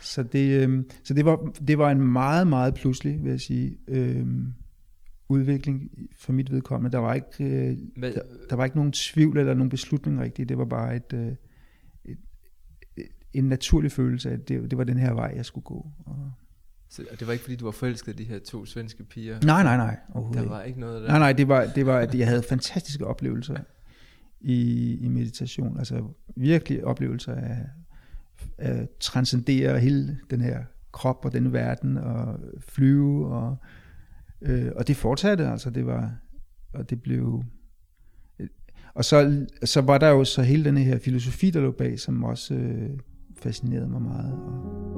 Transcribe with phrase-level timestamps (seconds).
[0.00, 3.78] så det, øh, så det, var, det var en meget, meget pludselig, vil jeg sige,
[3.88, 4.26] øh,
[5.28, 6.92] udvikling for mit vedkommende.
[6.92, 8.20] Der var ikke, øh, Hvad, der,
[8.50, 10.48] der var ikke nogen tvivl eller nogen beslutning rigtigt.
[10.48, 11.26] Det var bare et, øh,
[12.04, 12.18] et,
[12.96, 15.86] et, en naturlig følelse af, at det, det var den her vej, jeg skulle gå.
[16.06, 16.32] Og,
[16.88, 19.40] så, det var ikke fordi, du var forelsket de her to svenske piger?
[19.44, 19.96] nej, nej, nej.
[20.32, 21.08] Der var ikke noget der?
[21.08, 23.56] Nej, nej, det var, det var, at jeg havde fantastiske oplevelser
[24.40, 25.78] i, i meditation.
[25.78, 26.04] Altså
[26.36, 27.66] virkelig oplevelser af
[28.62, 33.56] Øh, transcendere hele den her krop og den verden og flyve og
[34.42, 36.14] øh, og det fortsatte altså det var
[36.72, 37.44] og det blev
[38.38, 38.48] øh,
[38.94, 42.24] og så, så var der jo så hele den her filosofi der lå bag som
[42.24, 42.90] også øh,
[43.36, 44.92] fascinerede mig meget og,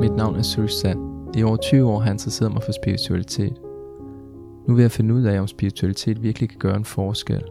[0.00, 0.98] Mit navn er Søs Sand.
[1.36, 3.63] I over 20 år har jeg interesseret mig for spiritualitet.
[4.66, 7.44] Nu vil jeg finde ud af, om spiritualitet virkelig kan gøre en forskel.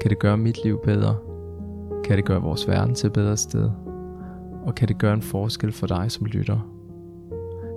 [0.00, 1.16] Kan det gøre mit liv bedre?
[2.04, 3.70] Kan det gøre vores verden til et bedre sted?
[4.66, 6.58] Og kan det gøre en forskel for dig som lytter?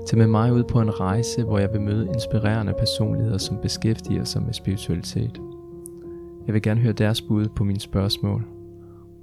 [0.08, 4.24] Tag med mig ud på en rejse, hvor jeg vil møde inspirerende personligheder, som beskæftiger
[4.24, 5.42] sig med spiritualitet.
[6.48, 8.46] Jeg vil gerne høre deres bud på mine spørgsmål,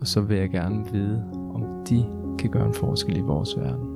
[0.01, 2.05] og så vil jeg gerne vide, om de
[2.39, 3.89] kan gøre en forskel i vores verden.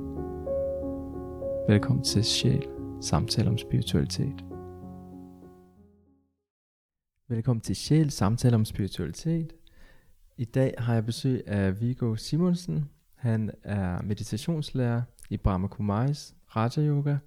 [1.67, 2.65] Velkommen til Sjæl,
[3.01, 4.52] samtale om spiritualitet.
[7.27, 9.53] Velkommen til Sjæl, samtale om spiritualitet.
[10.37, 12.89] I dag har jeg besøg af Viggo Simonsen.
[13.15, 17.17] Han er meditationslærer i Brahma Kumaris Raja Yoga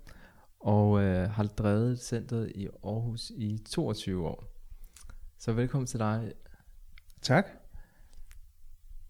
[0.60, 4.44] og øh, har drevet centret i Aarhus i 22 år.
[5.38, 6.32] Så velkommen til dig.
[7.22, 7.46] tak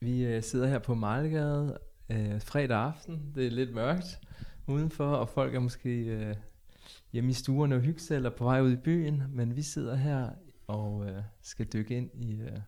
[0.01, 1.79] Vi øh, sidder her på Mejlegade
[2.11, 3.33] øh, fredag aften.
[3.35, 4.21] Det er lidt mørkt
[4.67, 6.35] udenfor, og folk er måske øh,
[7.13, 9.23] hjemme i stuerne og hygge sig, eller på vej ud i byen.
[9.31, 10.31] Men vi sidder her
[10.67, 12.61] og øh, skal dykke ind i øh,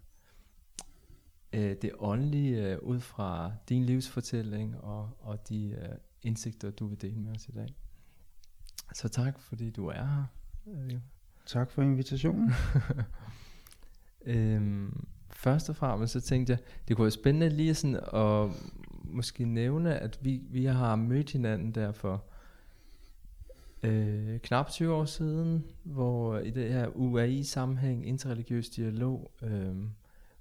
[1.52, 5.88] øh, det åndelige øh, ud fra din livsfortælling og, og de øh,
[6.22, 7.69] indsigter, du vil dele med os i dag.
[8.94, 10.25] Så tak, fordi du er her.
[10.66, 10.98] Øh,
[11.47, 12.50] tak for invitationen
[14.26, 18.50] Øhm, først og fremmest så tænkte jeg, det kunne være spændende lige sådan at
[19.04, 22.25] måske nævne, at vi, vi har mødt hinanden der for
[23.83, 29.77] øh, knap 20 år siden, hvor i det her UAI-sammenhæng, interreligiøs dialog, øh,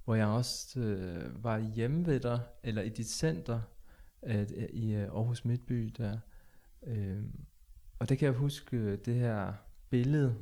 [0.04, 3.60] hvor jeg også øh, var hjemme ved dig, eller i dit center
[4.26, 6.18] øh, i øh, Aarhus Midtby der.
[6.86, 7.22] Øh,
[7.98, 9.52] og det kan jeg huske, øh, det her
[9.90, 10.34] billede,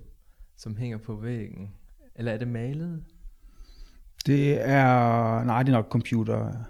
[0.56, 1.74] som hænger på væggen.
[2.14, 3.04] Eller er det malet?
[4.26, 6.64] Det er, nej, det er nok computer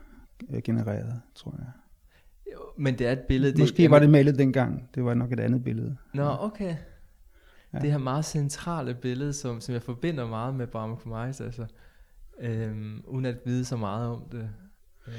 [0.51, 1.71] øh, genereret, tror jeg.
[2.53, 3.53] Jo, men det er et billede.
[3.53, 4.91] Det, Måske var det malet dengang.
[4.95, 5.97] Det var nok et andet billede.
[6.15, 6.65] Nå, okay.
[6.69, 6.77] Ja.
[7.73, 7.79] Ja.
[7.79, 11.67] Det her meget centrale billede, som, som jeg forbinder meget med Brahma Kumaris, altså,
[12.41, 14.51] øhm, uden at vide så meget om det.
[15.07, 15.15] Øhm,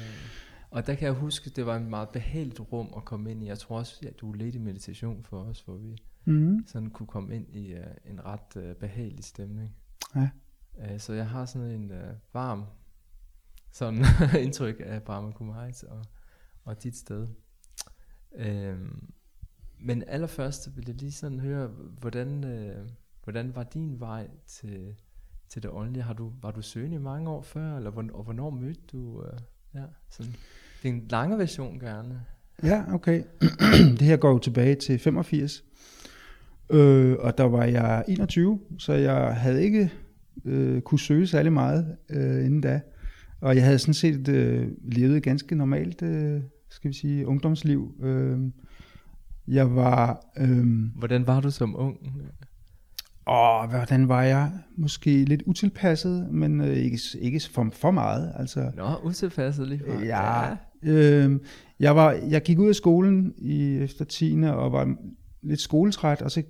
[0.70, 3.42] og der kan jeg huske, at det var et meget behageligt rum at komme ind
[3.42, 3.46] i.
[3.46, 6.64] Jeg tror også, at du ledte i meditation for os, hvor vi Mm.
[6.66, 9.74] sådan kunne komme ind i uh, en ret uh, behagelig stemning.
[10.16, 10.28] Ja.
[10.74, 11.96] Uh, så jeg har sådan en uh,
[12.34, 12.64] varm
[13.72, 14.04] sådan
[14.44, 16.04] indtryk af Brahma Kumaris og,
[16.68, 17.26] og dit sted.
[18.36, 19.10] Øhm,
[19.80, 21.66] men allerførst vil jeg lige sådan høre,
[22.00, 22.88] hvordan, øh,
[23.24, 24.94] hvordan var din vej til,
[25.48, 26.02] til det åndelige?
[26.02, 29.22] Har du, var du søgende i mange år før, eller hvornår, og hvornår mødte du?
[29.22, 29.38] Øh,
[29.74, 30.32] ja, sådan,
[30.82, 32.24] det er en lange version gerne.
[32.62, 33.22] Ja, okay.
[33.98, 35.64] det her går jo tilbage til 85.
[36.70, 39.92] Øh, og der var jeg 21, så jeg havde ikke
[40.44, 42.80] øh, kunne søge særlig meget øh, inden da.
[43.40, 46.40] Og jeg havde sådan set øh, levet ganske normalt, øh,
[46.70, 47.94] skal vi sige, ungdomsliv.
[48.02, 48.38] Øh,
[49.48, 50.24] jeg var...
[50.38, 51.96] Øh, Hvordan var du som ung?
[53.26, 54.52] Åh, hvordan var jeg?
[54.76, 58.32] Måske lidt utilpasset, men øh, ikke, ikke for, for meget.
[58.36, 60.02] Altså, Nå, utilpasset lige fra.
[60.02, 61.40] ja, øh,
[61.80, 64.42] jeg, var, jeg gik ud af skolen i efter 10.
[64.42, 64.96] og var
[65.42, 66.42] lidt skoletræt, og så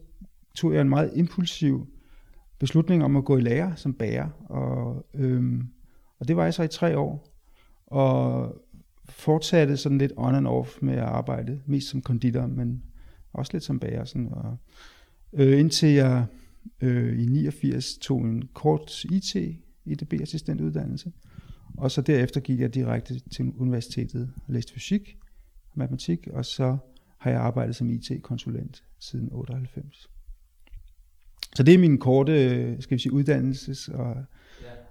[0.54, 1.86] tog jeg en meget impulsiv
[2.58, 4.28] beslutning om at gå i lære som bager.
[4.48, 5.60] Og, øh,
[6.20, 7.28] og det var jeg så i tre år.
[7.86, 8.54] Og
[9.08, 12.82] fortsatte sådan lidt on and off med at arbejde, mest som konditor, men
[13.32, 14.04] også lidt som bager.
[14.04, 14.56] Sådan, og,
[15.32, 16.26] øh, indtil jeg
[16.80, 19.36] øh, i 89 tog en kort IT,
[19.84, 21.12] IDB-assistentuddannelse,
[21.76, 25.16] og så derefter gik jeg direkte til universitetet og læste fysik
[25.70, 26.76] og matematik, og så
[27.18, 30.10] har jeg arbejdet som IT-konsulent siden 98.
[31.56, 34.24] Så det er min korte, øh, skal vi sige, uddannelses- og,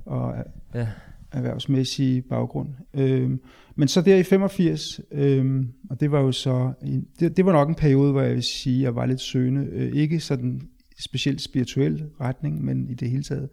[0.05, 0.87] og Ja.
[1.31, 2.69] Erhvervsmæssige baggrund.
[2.93, 3.39] Øhm,
[3.75, 7.51] men så der i 85, øhm, og det var jo så, en, det, det var
[7.51, 9.67] nok en periode, hvor jeg vil sige, at jeg var lidt søgende.
[9.71, 10.61] Øh, ikke sådan
[10.99, 13.49] specielt spirituel retning, men i det hele taget.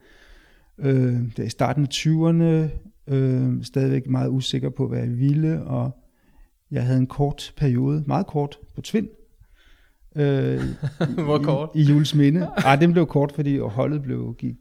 [0.78, 2.70] Øh, det er i starten af 20'erne,
[3.14, 5.90] øh, stadigvæk meget usikker på, hvad jeg ville, og
[6.70, 9.08] jeg havde en kort periode, meget kort, på Tvind.
[10.16, 10.60] Øh,
[11.24, 11.70] Hvor kort?
[11.74, 12.48] I, i Jules Minde.
[12.56, 14.54] Ej, den blev kort, fordi holdet blev, gik,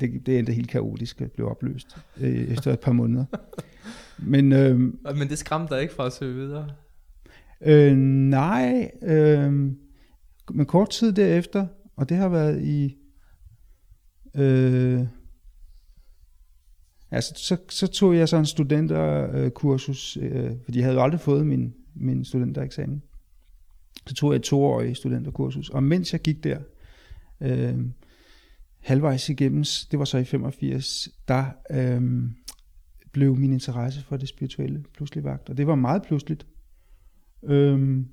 [0.00, 3.24] det, det endte helt kaotisk, blev opløst øh, efter et par måneder.
[4.18, 4.78] Men, øh,
[5.16, 6.68] Men det skræmte dig ikke fra at søge videre?
[7.60, 9.52] Øh, nej, øh,
[10.50, 11.66] men kort tid derefter,
[11.96, 12.96] og det har været i...
[14.34, 15.00] Øh,
[17.10, 21.46] altså, så, så tog jeg så en studenterkursus, øh, fordi jeg havde jo aldrig fået
[21.46, 23.02] min, min studentereksamen.
[24.06, 26.58] Så tog jeg et toårig studenterkursus, og mens jeg gik der,
[27.40, 27.78] øh,
[28.80, 32.30] halvvejs igennem, det var så i 85, der øh,
[33.12, 36.46] blev min interesse for det spirituelle pludselig vagt, og det var meget pludseligt.
[37.42, 38.04] Øh,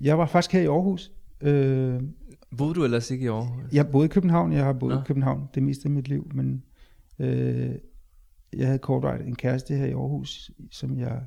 [0.00, 1.12] jeg var faktisk her i Aarhus.
[1.40, 2.02] Øh,
[2.58, 3.72] boede du ellers ikke i Aarhus?
[3.72, 5.00] Jeg boede i København, jeg har boet Nå.
[5.00, 6.62] i København det meste af mit liv, men
[7.18, 7.74] øh,
[8.52, 11.22] jeg havde kortvejt en kæreste her i Aarhus, som jeg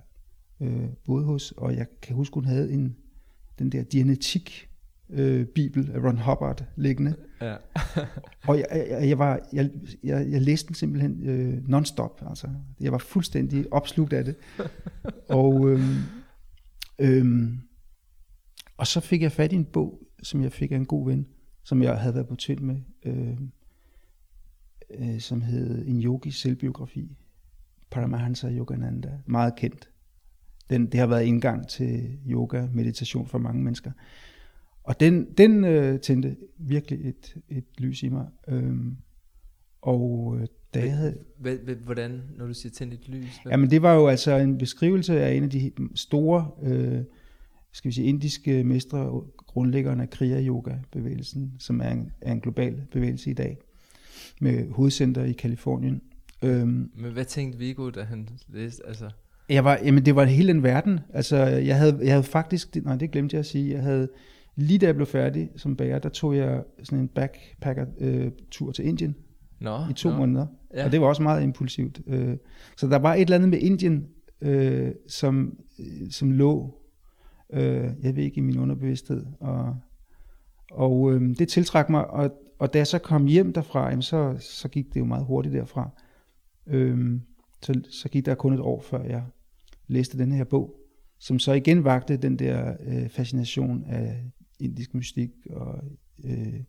[0.61, 2.95] øh, boede hos, og jeg kan huske, hun havde en,
[3.59, 4.69] den der dianetik
[5.09, 7.15] øh, bibel af Ron Hubbard liggende.
[7.41, 7.55] Ja.
[8.47, 9.69] og jeg, jeg, jeg, var, jeg,
[10.03, 12.23] jeg, jeg læste den simpelthen øh, non-stop.
[12.29, 12.47] Altså.
[12.79, 14.35] Jeg var fuldstændig opslugt af det.
[15.29, 15.97] og, øhm,
[16.99, 17.59] øhm,
[18.77, 21.27] og så fik jeg fat i en bog, som jeg fik af en god ven,
[21.63, 23.37] som jeg havde været på til med, øh,
[24.99, 27.17] øh, som hed En yogis selvbiografi.
[27.91, 29.09] Paramahansa Yogananda.
[29.25, 29.89] Meget kendt.
[30.69, 33.91] Den, det har været indgang til yoga, meditation for mange mennesker.
[34.83, 38.27] Og den, den øh, tændte virkelig et, et lys i mig.
[38.47, 38.97] Øhm,
[39.81, 41.17] og øh, da jeg havde...
[41.83, 43.37] Hvordan, når du siger tændt et lys?
[43.43, 43.51] Hvad?
[43.51, 46.99] Jamen det var jo altså en beskrivelse af en af de store, øh,
[47.71, 52.39] skal vi sige, indiske mestre, grundlæggerne af Kriya Yoga bevægelsen, som er en, er en
[52.41, 53.57] global bevægelse i dag,
[54.41, 56.01] med hovedcenter i Kalifornien.
[56.43, 58.87] Øhm, Men hvad tænkte Viggo, da han læste?
[58.87, 59.09] Altså...
[59.49, 60.99] Jeg var, jamen det var hele den verden.
[61.13, 64.09] Altså jeg havde, jeg havde faktisk, nej det glemte jeg at sige, jeg havde
[64.55, 68.87] Lige da jeg blev færdig som bager, der tog jeg sådan en backpacker-tur øh, til
[68.87, 69.15] Indien
[69.59, 70.17] nå, i to nå.
[70.17, 70.47] måneder.
[70.73, 70.85] Ja.
[70.85, 72.01] Og det var også meget impulsivt.
[72.07, 72.37] Øh,
[72.77, 74.07] så der var et eller andet med Indien,
[74.41, 76.75] øh, som, øh, som lå,
[77.53, 79.25] øh, jeg ved ikke, i min underbevidsthed.
[79.39, 79.75] Og,
[80.71, 84.35] og øh, det tiltrak mig, og, og da jeg så kom hjem derfra, jamen så,
[84.39, 85.89] så gik det jo meget hurtigt derfra.
[86.67, 87.19] Øh,
[87.61, 89.23] så, så gik der kun et år, før jeg
[89.87, 90.75] læste den her bog,
[91.19, 94.23] som så igen vagte den der øh, fascination af
[94.61, 95.83] indisk mystik og
[96.23, 96.61] øh,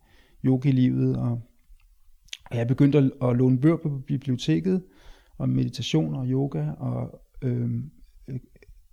[0.45, 1.17] yoga-livet.
[1.17, 1.43] Og,
[2.51, 4.83] og jeg begyndte at, at låne bøger på biblioteket
[5.39, 7.71] om meditation og yoga, og øh,
[8.29, 8.41] øh,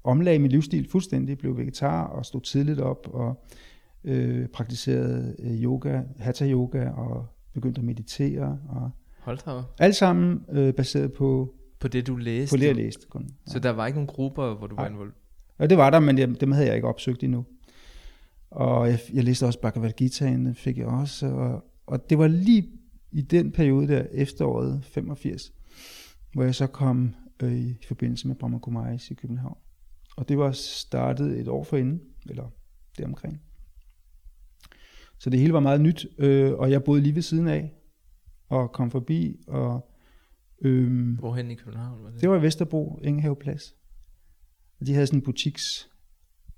[0.04, 3.46] omlagde min livsstil fuldstændig, blev vegetar og stod tidligt op og
[4.04, 8.60] øh, praktiserede øh, yoga, hatha yoga og begyndte at meditere.
[8.70, 12.54] Og Hold da Alt sammen øh, baseret på på det du læste?
[12.54, 13.22] På det jeg læste kun.
[13.22, 13.52] Ja.
[13.52, 14.84] Så der var ikke nogen grupper, hvor du Nej.
[14.84, 15.16] var involveret?
[15.60, 17.46] Ja, det var der, men dem havde jeg ikke opsøgt endnu.
[18.52, 21.28] Og jeg, jeg læste også Bhagavad Gita'en, fik jeg også.
[21.28, 22.72] Og, og det var lige
[23.12, 25.54] i den periode der, efteråret 85,
[26.34, 29.58] hvor jeg så kom øh, i forbindelse med Brahma Kumaris i København.
[30.18, 32.50] Og det var startet et år forinden, eller
[32.98, 33.42] deromkring.
[35.20, 37.74] Så det hele var meget nyt, øh, og jeg boede lige ved siden af,
[38.48, 39.92] og kom forbi, og...
[40.62, 42.22] Øh, Hvorhen i København var det?
[42.22, 43.76] Det var i Vesterbro, Ingehaveplads.
[44.80, 45.90] Og de havde sådan en butiks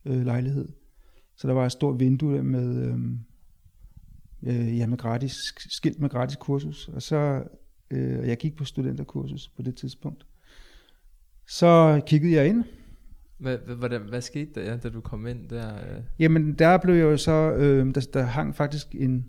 [0.05, 0.67] øh, lejlighed.
[1.41, 2.99] Så der var et stort vindue med, øh,
[4.43, 6.87] øh, ja, med gratis, skilt med gratis kursus.
[6.87, 7.43] Og så,
[7.91, 10.25] øh, jeg gik på studenterkursus på det tidspunkt.
[11.47, 12.63] Så kiggede jeg ind.
[13.37, 15.75] Hvad, hvad, hvad skete der, ja, da du kom ind der?
[15.75, 16.03] Øh?
[16.19, 19.25] Jamen, der blev jeg jo så, øh, der, der hang faktisk en,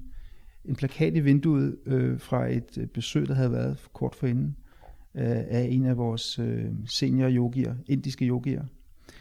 [0.65, 4.57] en plakat i vinduet øh, fra et besøg, der havde været kort forinden,
[5.15, 8.65] øh, af en af vores øh, senior yogier, indiske yogier.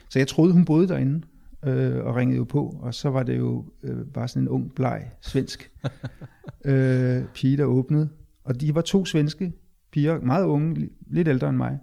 [0.10, 1.22] Så jeg troede, hun boede derinde
[1.66, 4.76] øh, og ringede jo på, og så var det jo øh, bare sådan en ung,
[4.76, 5.72] bleg, svensk
[6.66, 8.10] øh, pige, der åbnede.
[8.44, 9.54] Og de var to svenske
[9.92, 11.80] piger, meget unge, lidt ældre end mig,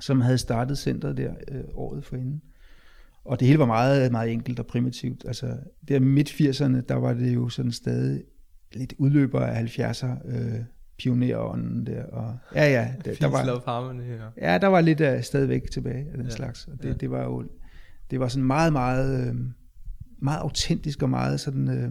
[0.00, 2.42] som havde startet centret der øh, året forinden.
[3.24, 5.24] Og det hele var meget, meget enkelt og primitivt.
[5.26, 5.56] Altså,
[5.88, 8.22] der midt 80'erne, der var det jo sådan stadig
[8.72, 10.60] lidt udløber af 70'er øh,
[10.98, 12.04] pionerånden der.
[12.04, 12.92] Og, ja, ja.
[13.04, 14.52] Det, der var, harmony, ja.
[14.52, 16.66] ja, der var lidt af stadigvæk tilbage af den ja, slags.
[16.66, 16.94] Og det, ja.
[16.94, 17.44] det var jo
[18.10, 19.34] det var sådan meget, meget, øh,
[20.18, 21.90] meget autentisk og meget sådan øh,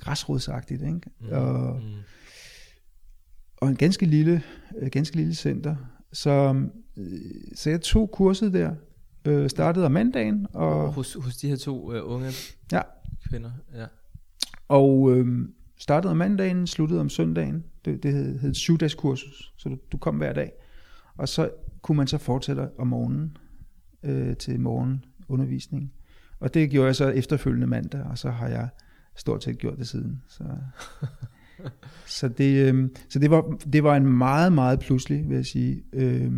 [0.00, 0.82] græsrodsagtigt.
[0.82, 1.00] Ikke?
[1.20, 1.98] Mm, og, mm.
[3.56, 4.42] og en ganske lille,
[4.78, 5.76] øh, ganske lille center.
[6.12, 6.64] Så,
[6.96, 7.20] øh,
[7.54, 8.74] så jeg tog kurset der,
[9.24, 10.46] øh, startede om mandagen.
[10.52, 12.32] Og, hos, hos de her to øh, unge
[12.72, 12.82] ja.
[13.28, 13.50] kvinder?
[13.74, 13.86] Ja.
[14.68, 17.64] Og øh, startede om mandagen, sluttede om søndagen.
[17.84, 20.52] Det, det hed, hed et syvdags kursus, så du, du kom hver dag.
[21.16, 21.50] Og så
[21.82, 23.36] kunne man så fortsætte om morgenen
[24.02, 25.92] øh, til morgenundervisning.
[26.40, 28.68] Og det gjorde jeg så efterfølgende mandag, og så har jeg
[29.16, 30.22] stort set gjort det siden.
[30.28, 30.44] Så,
[32.18, 35.82] så, det, øh, så det, var, det var en meget, meget pludselig, vil jeg sige,
[35.92, 36.32] øh,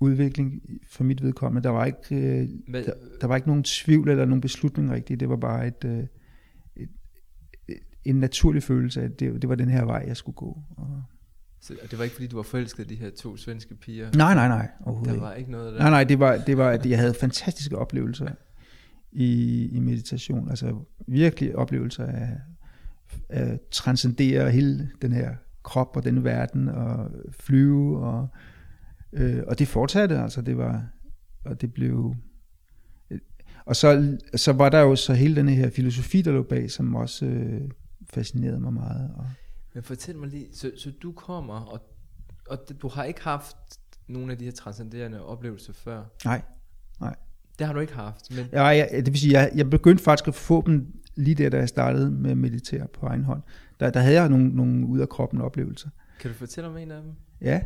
[0.00, 1.64] udvikling for mit vedkommende.
[1.64, 5.20] Der var ikke, øh, der, der var ikke nogen tvivl eller nogen beslutning rigtigt.
[5.20, 6.06] Det var bare et, øh,
[6.76, 6.88] et,
[7.68, 10.58] et, en naturlig følelse af, at det, det var den her vej, jeg skulle gå.
[10.76, 11.02] Og,
[11.64, 14.10] så det var ikke fordi, du var forelsket i de her to svenske piger?
[14.16, 14.68] Nej, nej, nej.
[15.04, 15.78] Der var ikke noget der?
[15.78, 18.28] Nej, nej, det var, det var, at jeg havde fantastiske oplevelser
[19.12, 20.50] i, i meditation.
[20.50, 22.30] Altså virkelig oplevelser af,
[23.28, 28.28] at transcendere hele den her krop og den verden og flyve og
[29.12, 30.86] øh, og det fortsatte altså det var
[31.44, 32.14] og det blev
[33.66, 36.94] og så, så var der jo så hele den her filosofi der lå bag som
[36.94, 37.60] også øh,
[38.10, 39.26] fascinerede mig meget og,
[39.74, 41.80] men fortæl mig lige så, så du kommer og,
[42.48, 43.56] og du har ikke haft
[44.08, 46.42] nogle af de her transcenderende oplevelser før nej
[47.00, 47.14] nej
[47.58, 48.46] det har du ikke haft men...
[48.52, 51.58] ja, jeg, det vil sige jeg, jeg begyndte faktisk at få dem lige der, da
[51.58, 53.42] jeg startede med at meditere på egen hånd,
[53.80, 55.88] der, der havde jeg nogle, nogle ud af kroppen oplevelser.
[56.20, 57.12] Kan du fortælle om en af dem?
[57.40, 57.60] Ja.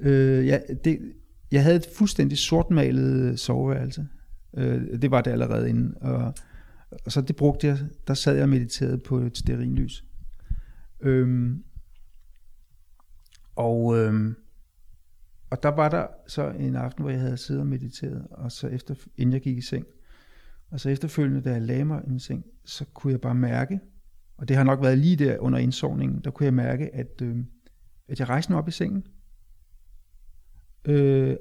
[0.00, 1.12] Øh, ja det,
[1.52, 4.06] jeg havde et fuldstændig sortmalet soveværelse.
[4.56, 5.94] Øh, det var det allerede inden.
[6.00, 6.34] Og,
[7.04, 10.04] og så det brugte jeg, der sad jeg og mediterede på et sterinlys.
[11.00, 11.64] Øhm,
[13.56, 14.36] og, øhm,
[15.50, 18.68] og der var der så en aften, hvor jeg havde siddet og mediteret, og så
[18.68, 19.86] efter, inden jeg gik i seng,
[20.70, 23.80] og så efterfølgende, da jeg lagde mig i min seng, så kunne jeg bare mærke,
[24.36, 27.36] og det har nok været lige der under indsovningen, der kunne jeg mærke, at, øh,
[28.08, 29.06] at jeg rejste mig op i sengen.
[30.84, 31.36] Øh,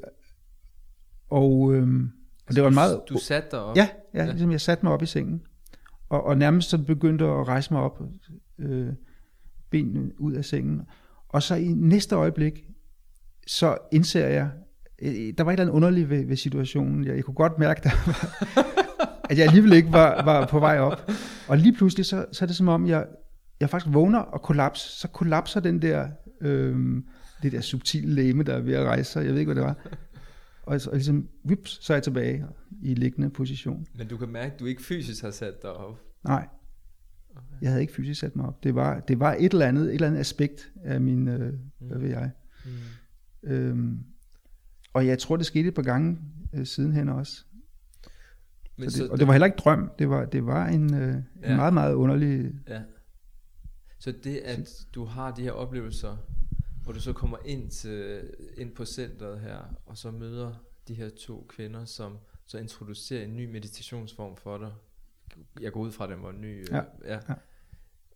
[1.30, 2.04] og, øh,
[2.48, 3.02] og det var en meget...
[3.10, 3.76] Du satte dig op?
[3.76, 5.42] Ja, ja, ligesom jeg satte mig op i sengen.
[6.10, 8.02] Og, og nærmest så begyndte at rejse mig op,
[8.58, 8.94] øh,
[9.74, 10.82] benene ud af sengen.
[11.30, 12.64] Og så i næste øjeblik,
[13.48, 14.52] så indser jeg,
[15.02, 17.06] øh, der var et eller andet underligt ved, ved situationen.
[17.06, 18.36] Jeg, jeg kunne godt mærke, der var,
[19.30, 21.12] at jeg alligevel ikke var, var på vej op.
[21.48, 23.06] Og lige pludselig, så, så er det som om, jeg,
[23.60, 24.80] jeg faktisk vågner og kollaps.
[24.80, 26.10] Så kollapser den der,
[26.42, 27.02] øh,
[27.44, 29.26] det der subtile læme, der er ved at rejse sig.
[29.26, 29.78] Jeg ved ikke, hvad det var.
[30.64, 32.46] Og, og ligesom, vips, så er jeg tilbage
[32.82, 33.86] i liggende position.
[33.98, 36.00] Men du kan mærke, at du ikke fysisk har sat dig op?
[36.24, 36.48] Nej.
[37.62, 38.64] Jeg havde ikke fysisk sat mig op.
[38.64, 41.88] Det var, det var et eller andet, et eller andet aspekt af min, øh, mm.
[41.88, 42.32] hvad ved jeg.
[42.66, 43.50] Mm.
[43.50, 44.00] Øhm,
[44.94, 46.20] og jeg tror, det skete et par gange
[46.54, 47.44] øh, sidenhen også.
[48.78, 50.94] Men så det, så og det var heller ikke drøm, det var, det var en,
[50.94, 51.50] øh, ja.
[51.50, 52.52] en meget, meget underlig...
[52.68, 52.82] Ja.
[54.00, 56.18] Så det, at du har de her oplevelser,
[56.84, 60.54] hvor du så kommer ind, til, ind på centret her, og så møder
[60.88, 64.72] de her to kvinder, som så introducerer en ny meditationsform for dig.
[65.62, 66.62] Jeg går ud fra, at den var ny.
[66.62, 66.82] Øh, ja.
[67.06, 67.20] ja.
[67.30, 67.34] ja.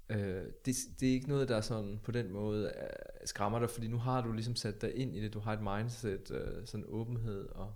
[0.09, 3.87] Øh, det, det er ikke noget, der sådan på den måde uh, skræmmer dig, fordi
[3.87, 6.85] nu har du ligesom sat dig ind i det, du har et mindset, uh, sådan
[6.87, 7.73] åbenhed og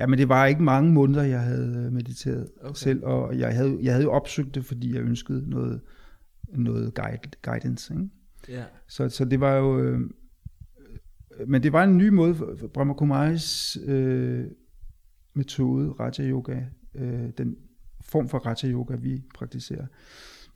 [0.00, 2.74] Ja, men det var ikke mange måneder, jeg havde øh, mediteret okay.
[2.74, 5.80] selv, og jeg havde, jeg havde jo opsøgt det, fordi jeg ønskede noget,
[6.48, 7.94] noget guide, guidance.
[7.94, 8.08] Ikke?
[8.48, 8.64] Ja.
[8.88, 9.80] Så, så det var jo...
[9.80, 10.00] Øh,
[11.46, 14.44] men det var en ny måde for Brahma Kumaris øh,
[15.34, 16.62] metode, Raja Yoga,
[16.94, 17.56] øh, den
[18.16, 19.86] form for Raja Yoga, vi praktiserer,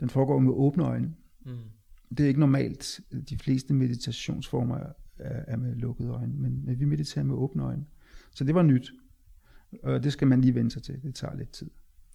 [0.01, 1.15] den foregår med åbne øjne.
[1.47, 1.59] Mm.
[2.11, 3.01] Det er ikke normalt.
[3.31, 4.93] De fleste meditationsformer er,
[5.47, 7.87] er med lukkede øjne, men, men vi mediterer med åbne øjne.
[8.35, 8.91] Så det var nyt.
[9.83, 11.03] Og det skal man lige vende sig til.
[11.03, 11.71] Det tager lidt tid.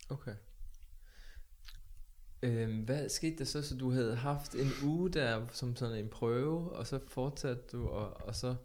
[0.10, 0.36] Okay.
[2.44, 6.10] Øhm, hvad skete der så, så du havde haft en uge der som sådan en
[6.10, 8.56] prøve, og så fortsatte du, og, og så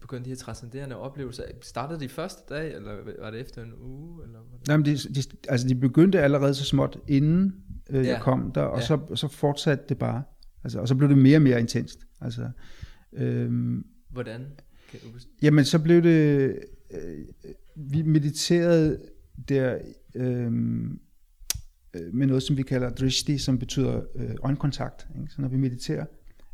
[0.00, 1.42] begyndte de her transcenderende oplevelser.
[1.62, 4.24] Startede de første dag, eller var det efter en uge?
[4.24, 7.54] Eller Nej, men de, de, altså de begyndte allerede så småt, inden
[7.90, 8.10] øh, ja.
[8.10, 8.86] jeg kom der, og ja.
[8.86, 10.22] så, så fortsatte det bare.
[10.64, 11.98] Altså, og så blev det mere og mere intenst.
[12.20, 12.50] Altså,
[13.12, 14.46] øhm, Hvordan?
[14.90, 15.06] Kan du...
[15.42, 16.58] Jamen, så blev det
[16.90, 17.24] øh,
[17.78, 19.00] vi mediterede
[19.48, 19.78] der
[20.14, 20.52] øh,
[22.12, 25.08] med noget, som vi kalder drishti, som betyder øh, øjenkontakt.
[25.20, 25.32] Ikke?
[25.32, 26.04] Så når vi mediterer,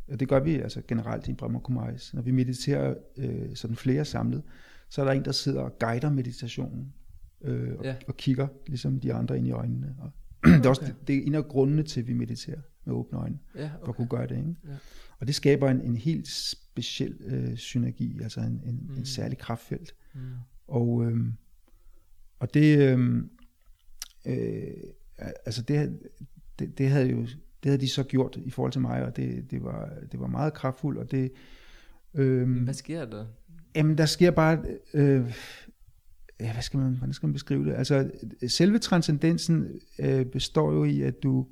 [0.07, 4.05] og det gør vi altså generelt i Brahma Kumaris, når vi mediterer øh, sådan flere
[4.05, 4.43] samlet,
[4.89, 6.93] så er der en, der sidder og guider meditationen,
[7.41, 7.95] øh, og, ja.
[8.07, 9.95] og kigger ligesom de andre ind i øjnene.
[9.99, 10.11] Og
[10.43, 10.53] okay.
[10.57, 13.39] det, er også, det er en af grundene til, at vi mediterer med åbne øjne,
[13.55, 13.85] ja, okay.
[13.85, 14.37] for at kunne gøre det.
[14.37, 14.55] Ikke?
[14.67, 14.75] Ja.
[15.19, 18.97] Og det skaber en, en helt speciel øh, synergi, altså en, en, mm.
[18.97, 19.95] en særlig kraftfelt.
[20.13, 20.19] Mm.
[20.67, 21.17] Og, øh,
[22.39, 23.23] og det, øh,
[24.25, 24.73] øh,
[25.45, 25.99] altså det,
[26.59, 27.27] det, det havde jo
[27.65, 30.27] det havde de så gjort i forhold til mig, og det, det, var, det var
[30.27, 31.31] meget kraftfuldt, og det...
[32.13, 33.25] Øh, Hvad sker der?
[33.75, 34.63] Jamen, der sker bare...
[34.93, 35.33] Øh,
[36.39, 37.73] ja, hvad skal man, hvordan skal man beskrive det?
[37.73, 38.11] Altså,
[38.47, 41.47] selve transcendensen øh, består jo i, at du,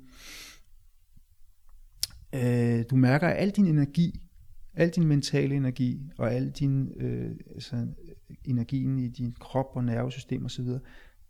[2.34, 4.20] øh, du mærker, at al din energi,
[4.74, 7.86] al din mentale energi, og al din, øh, altså,
[8.44, 10.68] energien i din krop og nervesystem osv.,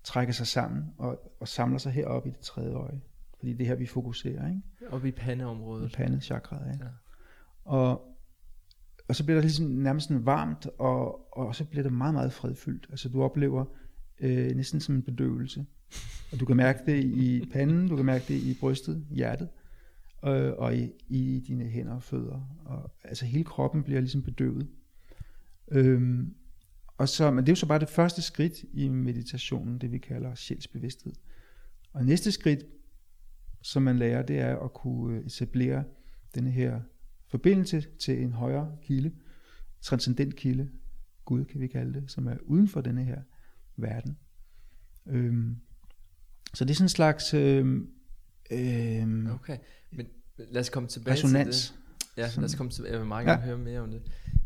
[0.03, 3.01] trækker sig sammen og, og samler sig heroppe i det tredje øje.
[3.45, 4.63] Fordi det er her, vi fokuserer, ikke?
[4.91, 5.93] Oppe i pandeområdet.
[5.93, 6.71] I pandechakra, ja.
[6.71, 6.91] ja.
[7.65, 8.17] Og,
[9.09, 12.33] og så bliver der ligesom nærmest sådan varmt, og, og så bliver det meget, meget
[12.33, 12.87] fredfyldt.
[12.91, 13.65] Altså du oplever
[14.21, 15.67] øh, næsten som en bedøvelse.
[16.33, 19.49] Og du kan mærke det i panden, du kan mærke det i brystet, hjertet,
[20.25, 22.57] øh, og i, i dine hænder og fødder.
[22.65, 24.69] Og, altså hele kroppen bliver ligesom bedøvet.
[25.73, 26.35] Øhm,
[26.99, 29.99] og så, men det er jo så bare det første skridt i meditationen, det vi
[29.99, 31.13] kalder sjælsbevidsthed.
[31.93, 32.65] Og næste skridt,
[33.65, 35.85] som man lærer, det er at kunne øh, etablere
[36.35, 36.81] denne her
[37.29, 39.13] forbindelse til en højere kilde,
[39.81, 40.71] transcendent kilde,
[41.25, 43.23] Gud kan vi kalde det, som er uden for denne her
[43.77, 44.19] verden.
[45.07, 45.57] Øhm,
[46.55, 47.91] så det er sådan en slags øhm,
[48.51, 49.59] øhm, okay,
[49.93, 50.07] men
[50.37, 51.67] lad os komme tilbage resonans.
[51.67, 51.84] til det.
[52.17, 52.93] Ja, lad os komme tilbage.
[52.93, 53.47] Jeg vil meget gerne ja.
[53.47, 54.03] høre mere om det.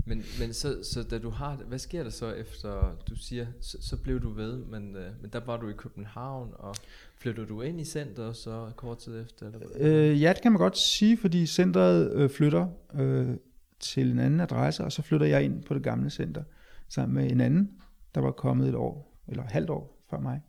[0.08, 3.78] Men, men så, så da du har hvad sker der så efter, du siger, så,
[3.80, 6.76] så blev du ved, men, øh, men der var du i København, og
[7.18, 9.46] flyttede du ind i centret så kort tid efter?
[9.46, 13.36] Eller øh, ja, det kan man godt sige, fordi centret øh, flytter øh,
[13.80, 16.42] til en anden adresse, og så flytter jeg ind på det gamle center,
[16.88, 17.70] sammen med en anden,
[18.14, 20.40] der var kommet et år, eller et halvt år før mig.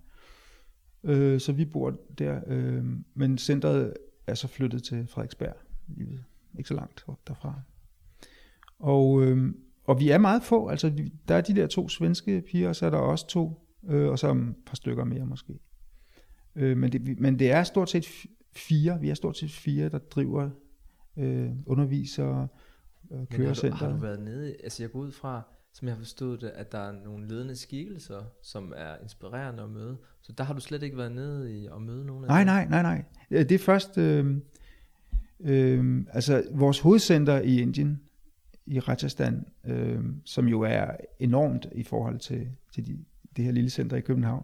[1.04, 3.94] Øh, så vi bor der, øh, men centret
[4.28, 5.56] er så flyttet til Frederiksberg,
[6.58, 7.62] ikke så langt derfra.
[8.80, 9.54] Og, øh,
[9.84, 12.86] og vi er meget få, altså der er de der to svenske piger, og så
[12.86, 15.60] er der også to, øh, og så et par stykker mere måske.
[16.56, 18.06] Øh, men, det, men det er stort set
[18.56, 20.50] fire, vi er stort set fire, der driver,
[21.18, 22.48] øh, underviser,
[23.12, 25.42] øh, kører har du, har du været nede, altså jeg går ud fra,
[25.74, 29.70] som jeg har forstået det, at der er nogle ledende skikkelser, som er inspirerende at
[29.70, 29.98] møde.
[30.22, 32.48] Så der har du slet ikke været nede i at møde nogen af Nej, dem.
[32.48, 33.44] nej, nej, nej.
[33.44, 34.38] Det er først, øh,
[35.40, 38.02] øh, altså vores hovedcenter i Indien,
[38.66, 42.98] i Rajasthan, øh, som jo er enormt i forhold til, til de,
[43.36, 44.44] det her lille center i København.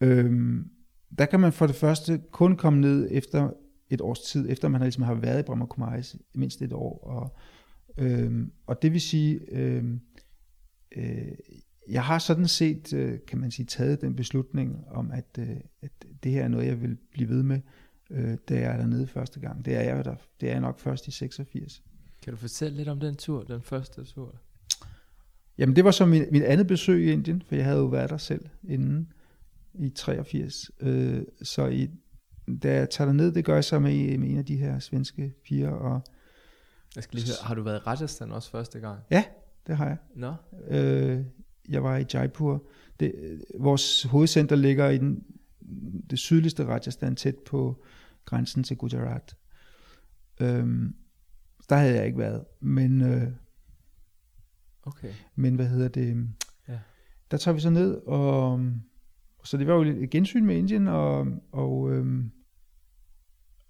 [0.00, 0.64] Øh,
[1.18, 3.50] der kan man for det første kun komme ned efter
[3.90, 6.98] et års tid, efter man ligesom har været i Brahma Kumaris mindst et år.
[7.04, 7.36] Og,
[8.04, 9.84] øh, og det vil sige, øh,
[10.96, 11.32] øh,
[11.88, 15.90] jeg har sådan set, øh, kan man sige, taget den beslutning om, at, øh, at
[16.22, 17.60] det her er noget, jeg vil blive ved med,
[18.10, 19.64] øh, da jeg er dernede første gang.
[19.64, 21.82] Det er jeg, der, det er jeg nok først i 86.
[22.22, 24.34] Kan du fortælle lidt om den tur, den første tur?
[25.58, 28.10] Jamen det var så min, min andet besøg i Indien, for jeg havde jo været
[28.10, 29.12] der selv inden
[29.74, 30.70] i 83.
[30.80, 31.90] Øh, så i,
[32.62, 35.34] da jeg tager ned, det gør jeg så med, med en af de her svenske
[35.44, 35.70] piger.
[35.70, 36.02] Og,
[36.96, 39.00] jeg skal lige høre, har du været i Rajasthan også første gang?
[39.10, 39.24] Ja,
[39.66, 39.96] det har jeg.
[40.14, 40.34] Nå?
[40.68, 41.24] Øh,
[41.68, 42.66] jeg var i Jaipur.
[43.00, 45.24] Det, vores hovedcenter ligger i den,
[46.10, 47.82] det sydligste Rajasthan, tæt på
[48.30, 49.36] grænsen til Gujarat.
[50.40, 50.94] Øhm,
[51.68, 52.44] der havde jeg ikke været.
[52.60, 53.32] Men, øh,
[54.82, 55.12] okay.
[55.34, 56.28] men hvad hedder det?
[56.68, 56.78] Ja.
[57.30, 58.60] Der tager vi så ned, og
[59.44, 62.24] så det var jo et gensyn med Indien, og, og, øh,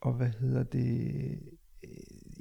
[0.00, 1.38] og hvad hedder det?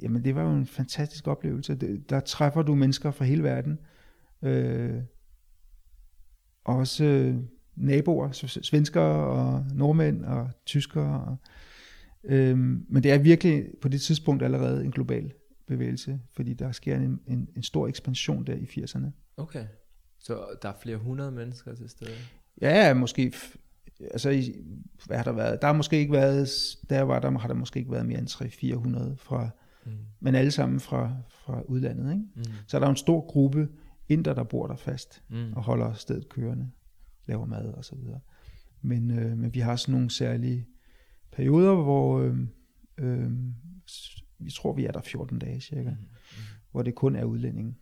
[0.02, 1.74] Jamen det var jo en fantastisk oplevelse.
[1.74, 3.78] Det, der træffer du mennesker fra hele verden.
[4.42, 5.02] Øh,
[6.64, 7.36] også øh,
[7.76, 11.24] naboer, svenskere og nordmænd og tyskere.
[11.24, 11.36] Og,
[12.24, 15.32] øh, men det er virkelig på det tidspunkt allerede en global
[15.66, 19.06] bevægelse, fordi der sker en, en, en stor ekspansion der i 80'erne.
[19.36, 19.64] Okay,
[20.18, 22.10] så der er flere hundrede mennesker til stede?
[22.60, 23.32] Ja, måske,
[24.00, 24.52] altså
[25.06, 25.62] hvad har der været?
[25.62, 26.48] Der har måske ikke været,
[26.90, 29.50] der var der, har der måske ikke været mere end 300-400 fra,
[29.86, 29.92] mm.
[30.20, 32.24] men alle sammen fra, fra udlandet, ikke?
[32.36, 32.42] Mm.
[32.66, 33.68] Så er der en stor gruppe
[34.08, 35.52] inder, der bor der fast, mm.
[35.52, 36.70] og holder stedet kørende,
[37.26, 38.20] laver mad og så videre.
[38.82, 40.66] Men, øh, men vi har sådan nogle særlige
[41.32, 42.36] perioder, hvor øh,
[42.98, 43.30] øh,
[44.38, 45.96] vi tror, vi er der 14 dage cirka, mm.
[45.96, 46.42] Mm.
[46.70, 47.78] hvor det kun er udlænding.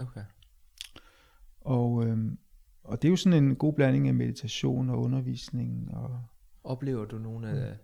[0.00, 0.24] Okay.
[1.60, 2.18] Og, øh,
[2.84, 5.94] og det er jo sådan en god blanding af meditation og undervisning.
[5.94, 6.20] Og,
[6.64, 7.76] Oplever du nogle af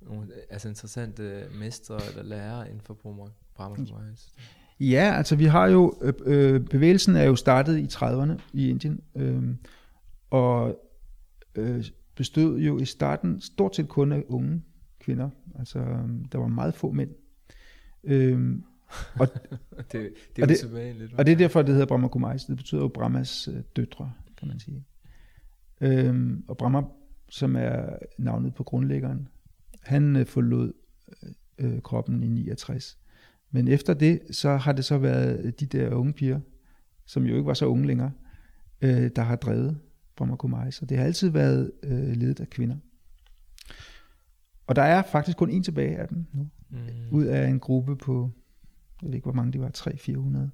[0.00, 2.94] nogle altså interessante mestre eller lærere inden for
[3.54, 4.34] Brahma Kumaris?
[4.80, 9.00] Ja, altså vi har jo, øh, øh, bevægelsen er jo startet i 30'erne i Indien,
[9.14, 9.54] øh,
[10.30, 10.78] og
[11.54, 11.84] øh,
[12.16, 14.62] bestod jo i starten stort set kun af unge
[15.00, 15.30] kvinder.
[15.58, 15.78] Altså
[16.32, 17.10] der var meget få mænd.
[18.04, 18.58] Øh,
[19.20, 19.28] og,
[19.92, 20.02] det, det
[20.38, 22.44] er og, det, og det er derfor, det hedder Brahma Kumaris.
[22.44, 24.84] Det betyder jo Brahmas øh, døtre, kan man sige.
[25.80, 26.82] Øh, og Brahma,
[27.28, 29.28] som er navnet på grundlæggeren,
[29.82, 30.72] han øh, forlod
[31.58, 32.98] øh, kroppen i 69.
[33.50, 36.40] Men efter det, så har det så været de der unge piger,
[37.06, 38.12] som jo ikke var så unge længere,
[38.80, 39.78] øh, der har drevet
[40.16, 42.76] Brahma Kumai, så det har altid været øh, ledet af kvinder.
[44.66, 46.78] Og der er faktisk kun en tilbage af dem nu, Mm.
[47.12, 48.30] ud af en gruppe på,
[49.02, 50.50] jeg ved ikke hvor mange det var, 300-400.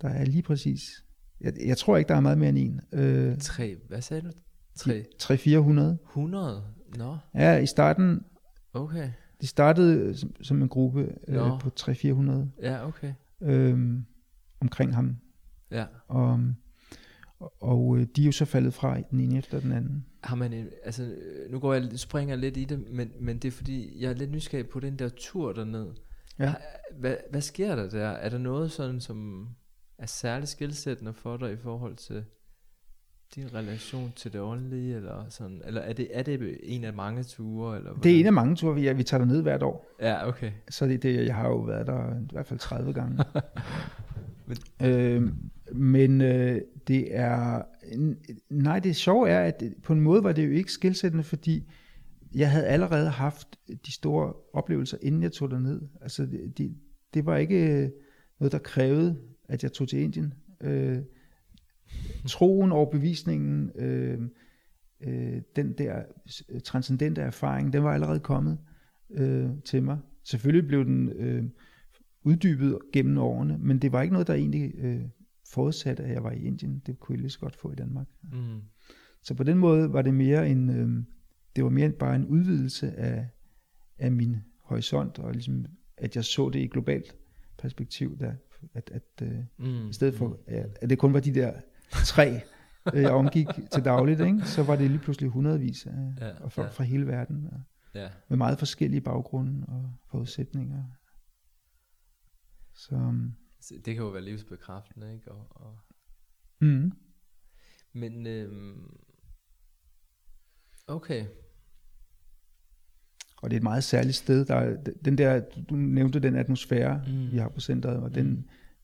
[0.00, 1.04] Der er lige præcis,
[1.40, 4.30] jeg, jeg tror ikke der er meget mere end en, øh, Tre, hvad sagde du?
[4.74, 5.04] Tre.
[5.22, 5.96] 300-400.
[6.08, 6.64] 100?
[6.98, 8.24] Nå, Ja, i starten,
[8.72, 9.10] okay.
[9.40, 13.12] de startede som, som en gruppe øh, på 300-400 Ja, okay.
[13.42, 13.98] øh,
[14.60, 15.16] omkring ham.
[15.70, 15.86] Ja.
[16.08, 16.40] Og,
[17.60, 20.04] og øh, de er jo så faldet fra den ene efter den anden.
[20.22, 21.14] Har man, en- altså,
[21.50, 24.30] nu går jeg, springer lidt i det, men, men det er fordi, jeg er lidt
[24.30, 25.86] nysgerrig på den der tur derned.
[26.38, 26.54] Ja.
[26.98, 28.08] Hvad, hvad sker der der?
[28.08, 29.48] Er der noget sådan, som
[29.98, 32.24] er særligt skilsættende for dig i forhold til
[33.34, 37.22] din relation til det åndelige, eller sådan, eller er det, er det en af mange
[37.22, 39.90] ture, eller Det er en af mange ture, vi, vi tager derned hvert år.
[40.00, 40.50] Ja, okay.
[40.70, 43.24] Så det, det, jeg har jo været der i hvert fald 30 gange.
[44.80, 45.32] Men- øh,
[45.72, 47.62] men øh, det er...
[48.50, 51.70] Nej, det sjove er, at på en måde var det jo ikke skilsættende, fordi
[52.34, 55.80] jeg havde allerede haft de store oplevelser, inden jeg tog derned.
[56.00, 56.26] Altså,
[56.56, 56.76] det,
[57.14, 57.90] det, var ikke øh,
[58.40, 60.34] noget, der krævede, at jeg tog til Indien.
[60.60, 60.98] Øh,
[62.26, 64.20] troen, overbevisningen, øh,
[65.00, 66.02] øh, den der
[66.48, 68.58] øh, transcendente erfaring, den var allerede kommet
[69.10, 69.98] øh, til mig.
[70.24, 71.44] Selvfølgelig blev den øh,
[72.22, 75.02] uddybet gennem årene, men det var ikke noget, der egentlig øh,
[75.52, 76.82] forudsatte, at jeg var i Indien.
[76.86, 78.06] Det kunne jeg lige så godt få i Danmark.
[78.32, 78.60] Mm.
[79.22, 81.04] Så på den måde var det mere en, øh,
[81.56, 83.28] det var mere bare en udvidelse af,
[83.98, 87.16] af min horisont, og ligesom, at jeg så det i globalt
[87.58, 88.32] perspektiv, der,
[88.74, 89.88] at, at øh, Mm.
[89.88, 91.52] i stedet for, at, at det kun var de der
[92.06, 92.40] tre,
[92.94, 94.40] øh, jeg omgik til dagligt, ikke?
[94.44, 96.72] så var det lige pludselig hundredvis af Ja, af folk ja.
[96.72, 97.60] fra hele verden, og
[97.94, 98.08] Ja.
[98.28, 100.84] med meget forskellige baggrunde og forudsætninger.
[102.74, 103.12] Så, Så
[103.68, 105.32] Det kan jo være livsbekræftende, ikke?
[105.32, 105.78] Og, og,
[106.60, 106.92] mm,
[107.92, 108.96] men, øhm,
[110.86, 111.26] okay.
[113.42, 114.44] og det er et meget særligt sted.
[114.44, 117.32] Der er, den der, du nævnte den atmosfære, Mm.
[117.32, 118.42] vi har på centret, og den, Mm.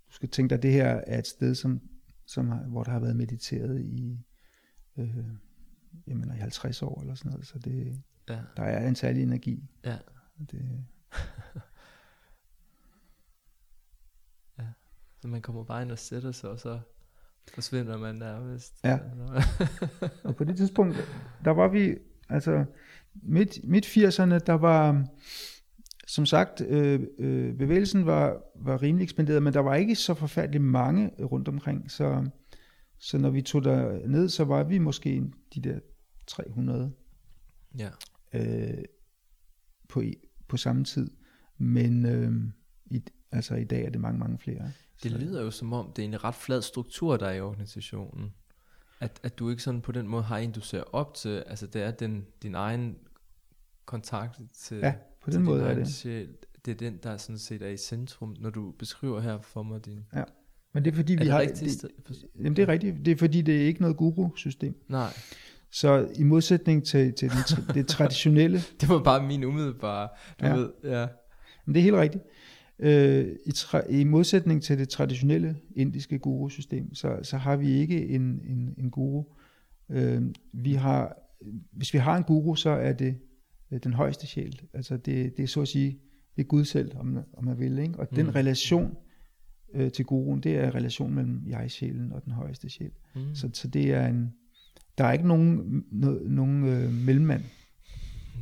[0.09, 1.81] du skal tænke dig, at det her er et sted, som,
[2.27, 4.19] som har, hvor der har været mediteret i,
[4.97, 5.17] øh,
[6.07, 9.23] jeg mener, i 50 år eller sådan noget, så det, Ja, der er en særlig
[9.23, 9.69] energi.
[9.85, 9.99] ja.
[10.51, 10.85] Det,
[15.27, 16.79] Så man kommer bare ind og sætter sig, og så
[17.55, 18.75] forsvinder man nærmest.
[18.85, 18.99] Ja.
[20.25, 20.97] Og på det tidspunkt,
[21.45, 21.97] der var vi,
[22.29, 22.65] altså
[23.15, 25.07] midt, midt 80'erne, der var,
[26.07, 30.65] som sagt, øh, øh, bevægelsen var, var rimelig ekspanderet, men der var ikke så forfærdeligt
[30.65, 32.31] mange rundt omkring, så,
[32.99, 35.79] så når vi tog der ned, så var vi måske de der
[36.27, 36.93] 300
[37.79, 37.89] ja.
[38.33, 38.85] øh,
[39.89, 40.03] på,
[40.49, 41.11] på samme tid,
[41.59, 42.33] men øh,
[42.91, 44.73] i, altså i dag er det mange, mange flere.
[45.03, 47.41] Det Så- lyder jo som om, det er en ret flad struktur, der er i
[47.41, 48.33] organisationen.
[49.01, 51.45] At, at du ikke sådan på den måde har en, du ser op til.
[51.47, 52.97] Altså det er den, din egen
[53.85, 55.89] kontakt til, Ja, på til den din måde er egen det.
[55.95, 56.29] Sjæl.
[56.65, 59.85] Det er den, der sådan set er i centrum, når du beskriver her for mig
[59.85, 60.05] din...
[60.75, 61.41] Men det er fordi, er vi det har...
[61.41, 61.83] rigtigt?
[62.09, 62.97] Det, jamen det er rigtigt.
[63.05, 64.75] Det er fordi, det er ikke noget guru-system.
[64.89, 65.13] Nej,
[65.71, 70.09] Så i modsætning til, til den, det traditionelle, det var bare min umiddelbare,
[70.41, 70.55] du Ja.
[70.57, 71.07] ved, ja.
[71.65, 72.25] men det er helt rigtigt,
[72.79, 78.09] øh, i, tra- i modsætning til det traditionelle indiske guru-system, så, så har vi ikke
[78.09, 79.25] en, en, en guru.
[79.91, 81.17] Øh, vi har,
[81.73, 83.19] hvis vi har en guru, så er det
[83.71, 84.61] øh, den højeste sjæl.
[84.75, 85.99] Altså det, det er så at sige,
[86.37, 87.79] det er Gud selv, om, om man vil.
[87.79, 87.99] Ikke?
[87.99, 88.33] Og den Mm.
[88.33, 88.97] relation
[89.75, 92.91] øh, til guruen, det er relationen mellem jeg-sjælen og den højeste sjæl.
[93.15, 93.35] Mm.
[93.35, 94.33] Så, så det er en,
[94.99, 97.43] der er ikke nogen, no, nogen øh, mellemmand.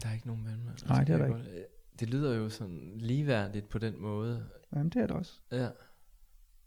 [0.03, 0.69] Der er ikke nogen mellem.
[0.71, 1.47] Altså, Nej, det er der jeg godt-
[2.01, 4.45] Det lyder jo sådan ligeværdigt på den måde.
[4.75, 5.41] Jamen det er det også.
[5.53, 5.69] Ja.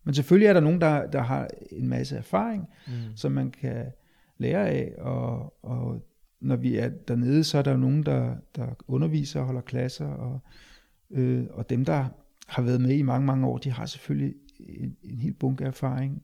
[0.03, 2.93] Men selvfølgelig er der nogen, der, der har en masse erfaring, Mm.
[3.15, 3.91] som man kan
[4.37, 6.07] lære af, og, og
[6.39, 10.07] når vi er dernede, så er der jo nogen, der, der underviser og holder klasser,
[10.07, 10.39] og,
[11.09, 12.05] øh, og dem, der
[12.47, 16.23] har været med i mange, mange år, de har selvfølgelig en, en hel bunke erfaring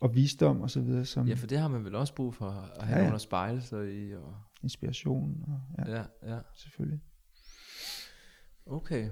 [0.00, 2.46] og visdom og så videre, som Ja, for det har man vel også brug for
[2.46, 4.14] at have Ja, ja, at spejle sig i.
[4.14, 6.38] Og, inspiration, og, ja, ja, ja.
[6.54, 7.00] selvfølgelig.
[8.66, 9.10] Okay.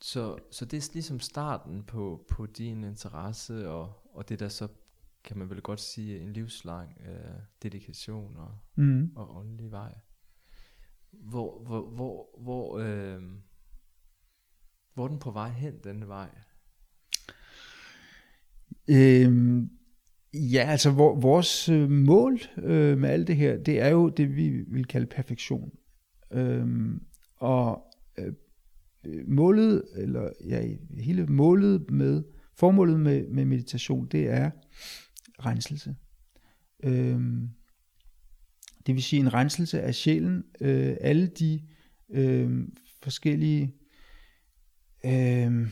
[0.00, 4.68] Så, så det er ligesom starten på, på din interesse, og, og det der så,
[5.24, 9.12] kan man vel godt sige, en livslang øh, dedikation og, Mm.
[9.16, 9.94] og åndelig vej.
[11.12, 13.22] Hvor, hvor, hvor, hvor, øh,
[14.94, 16.30] hvor er den på vej hen, denne vej?
[18.88, 19.70] Øhm,
[20.34, 24.36] ja, altså vor, vores øh, mål øh, med alt det her, det er jo det,
[24.36, 25.72] vi vil kalde perfektion.
[26.30, 28.32] Øhm, og øh,
[29.06, 32.22] Øh, målet, eller ja, hele målet med,
[32.56, 34.50] formålet med, med meditation, det er
[35.38, 35.96] renselse.
[36.84, 37.48] Øhm,
[38.86, 40.44] Det vil sige en renselse af sjælen.
[40.60, 41.60] Øh, alle de
[42.10, 42.68] øh,
[43.02, 43.74] forskellige,
[45.04, 45.68] øh,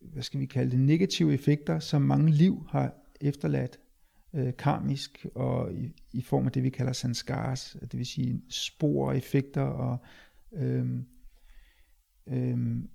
[0.00, 3.78] hvad skal vi kalde det, negative effekter, som mange liv har efterladt
[4.34, 9.12] øh, karmisk og i, i form af det, vi kalder sanskars, det vil sige spor,
[9.12, 9.98] effekter og
[10.52, 10.86] øh,
[12.26, 12.88] Øhm,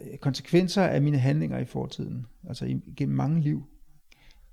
[0.00, 3.64] øh, konsekvenser af mine handlinger i fortiden, altså gennem mange liv,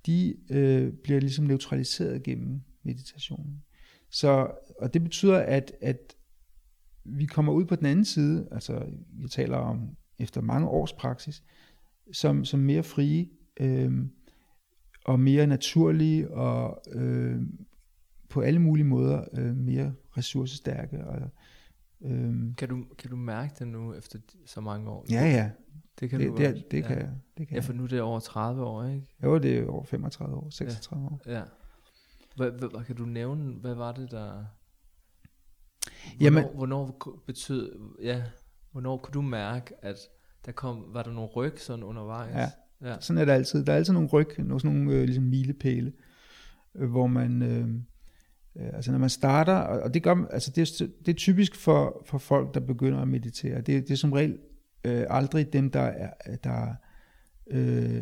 [0.05, 3.63] de øh, bliver ligesom neutraliseret gennem meditationen.
[4.09, 6.15] Så, og det betyder, at, at
[7.03, 11.43] vi kommer ud på den anden side, altså vi taler om efter mange års praksis,
[12.13, 13.91] som, som mere frie øh,
[15.05, 17.41] og mere naturlige og øh,
[18.29, 21.05] på alle mulige måder øh, mere ressourcestærke.
[21.05, 21.19] Og,
[22.05, 25.05] øh, kan, du, kan du mærke det nu efter så mange år?
[25.09, 25.49] Ja, ja.
[25.99, 26.63] Det kan det, du det, også.
[26.71, 27.03] det, kan ja.
[27.03, 27.13] jeg.
[27.37, 29.07] Det kan ja, for nu er det over 30 år, ikke?
[29.23, 31.13] Jo, det er over 35 år, 36 ja.
[31.13, 31.21] år.
[31.25, 31.43] Ja.
[32.35, 34.25] Hvad, hvad, kan du nævne, hvad var det der...
[34.25, 38.23] Hvornår, Jamen, hvornår betød, ja,
[38.71, 39.97] hvornår kunne du mærke, at
[40.45, 42.35] der kom, var der nogle ryg sådan undervejs?
[42.35, 42.49] Ja,
[42.89, 42.99] ja.
[42.99, 43.65] sådan er det altid.
[43.65, 45.93] Der er altid nogle ryg, nogle, sådan nogle øh, ligesom milepæle,
[46.75, 47.69] øh, hvor man, øh,
[48.55, 52.17] altså når man starter, og, det, gør, altså det, er, det er typisk for, for
[52.17, 53.57] folk, der begynder at meditere.
[53.57, 54.37] Det, det er som regel
[54.83, 56.75] øh, aldrig dem, der er, der
[57.51, 58.01] øh,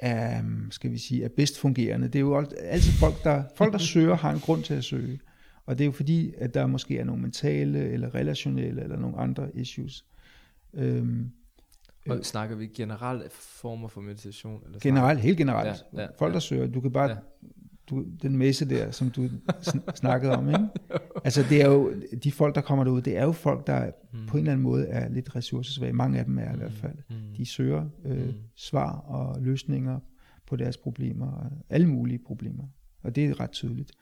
[0.00, 2.06] er, skal vi sige, er bedst fungerende.
[2.06, 5.20] Det er jo altid folk, der, folk, der søger, har en grund til at søge.
[5.66, 9.18] Og det er jo fordi, at der måske er nogle mentale, eller relationelle, eller nogle
[9.18, 10.04] andre issues.
[10.74, 11.30] Øhm,
[12.08, 14.62] og snakker vi generelt former for meditation?
[14.66, 15.84] Eller generelt, helt generelt.
[15.92, 16.40] Ja, ja, folk, der ja.
[16.40, 17.16] søger, du kan bare, ja.
[17.90, 19.28] Du, den messe der, som du
[19.94, 20.66] snakkede om, ikke?
[21.24, 21.92] Altså det er jo,
[22.24, 24.26] de folk, der kommer derud, det er jo folk, der mm.
[24.26, 25.92] på en eller anden måde er lidt ressourcesvage.
[25.92, 26.96] Mange af dem er i hvert fald.
[27.10, 27.16] Mm.
[27.36, 28.34] De søger øh, mm.
[28.56, 30.00] svar og løsninger
[30.46, 32.64] på deres problemer, alle mulige problemer.
[33.02, 33.92] Og det er ret tydeligt.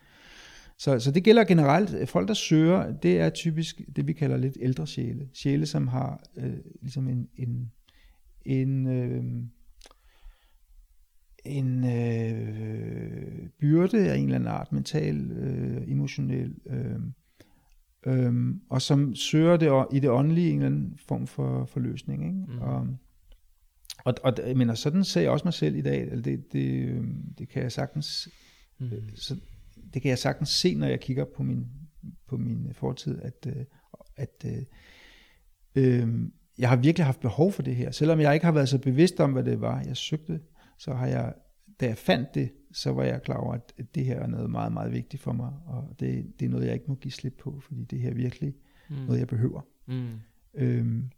[0.78, 2.08] Så, så det gælder generelt.
[2.08, 5.28] Folk, der søger, det er typisk det, vi kalder lidt ældre sjæle.
[5.32, 7.72] Sjæle, som har øh, ligesom en, en,
[8.44, 9.24] en, øh,
[11.44, 17.00] en øh, byrde af en eller anden art, mental, øh, emotionel, øh,
[18.06, 22.24] øh, og som søger det i det åndelige en eller anden form for, for løsning.
[22.24, 22.52] Ikke?
[22.52, 22.58] Mm.
[22.58, 22.88] Og,
[24.04, 26.00] og, og jeg mener, sådan ser jeg også mig selv i dag.
[26.00, 27.02] Altså det, det,
[27.38, 28.28] det kan jeg sagtens
[28.80, 28.90] mm.
[29.14, 29.36] så,
[29.94, 31.66] det kan jeg sagtens se, når jeg kigger på min,
[32.26, 33.46] på min fortid, at,
[34.16, 34.44] at
[35.74, 36.08] øh,
[36.58, 37.90] jeg har virkelig haft behov for det her.
[37.90, 40.40] Selvom jeg ikke har været så bevidst om, hvad det var, jeg søgte,
[40.78, 41.34] så har jeg,
[41.80, 44.72] da jeg fandt det, så var jeg klar over, at det her er noget meget,
[44.72, 47.60] meget vigtigt for mig, og det, det er noget, jeg ikke må give slip på,
[47.60, 48.54] fordi det her er virkelig
[48.88, 48.96] mm.
[48.96, 49.60] noget, jeg behøver.
[49.86, 50.20] Mm.
[50.54, 51.10] Øhm,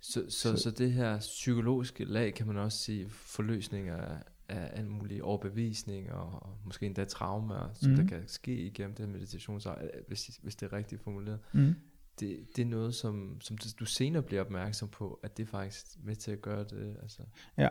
[0.00, 4.90] så, så, så, så det her psykologiske lag, kan man også sige, forløsninger af alle
[4.90, 7.96] mulige overbevisninger og måske endda traumer, som mm.
[7.96, 9.76] der kan ske igennem den meditation, så,
[10.08, 11.38] hvis, hvis det er rigtigt formuleret.
[11.52, 11.74] Mm.
[12.20, 15.86] Det, det er noget, som, som du senere bliver opmærksom på, at det er faktisk
[16.02, 16.96] med til at gøre det.
[17.02, 17.22] Altså.
[17.58, 17.68] Ja.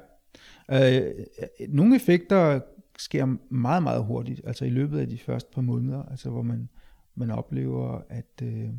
[0.72, 1.12] Øh,
[1.70, 2.62] nogle effekter
[3.00, 6.70] sker meget, meget hurtigt, altså i løbet af de første par måneder, altså hvor man,
[7.16, 8.70] man oplever, at øh,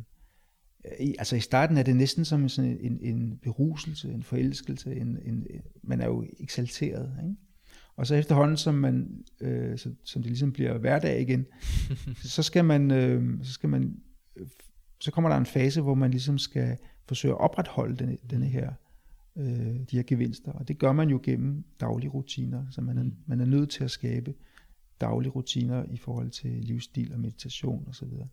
[0.99, 5.17] i, altså i starten er det næsten som sådan en, en beruselse, en forelskelse, en,
[5.25, 5.47] en,
[5.83, 7.35] man er jo eksalteret, ikke?
[7.97, 11.45] Og så efterhånden, som, man, øh, så, som det ligesom bliver hverdag igen,
[12.35, 13.95] så skal man, øh, så skal man,
[14.35, 14.47] øh,
[14.99, 18.73] så kommer der en fase, hvor man ligesom skal forsøge at opretholde denne, denne her,
[19.35, 20.51] øh, de her gevinster.
[20.51, 23.83] Og det gør man jo gennem daglige rutiner, så man er, man er nødt til
[23.83, 24.33] at skabe
[25.01, 28.09] daglige rutiner i forhold til livsstil og meditation osv.
[28.09, 28.27] Så,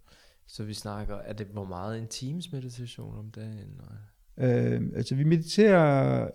[0.46, 3.80] så vi snakker, er det hvor meget en times meditation om dagen?
[4.36, 6.30] Øh, altså vi mediterer,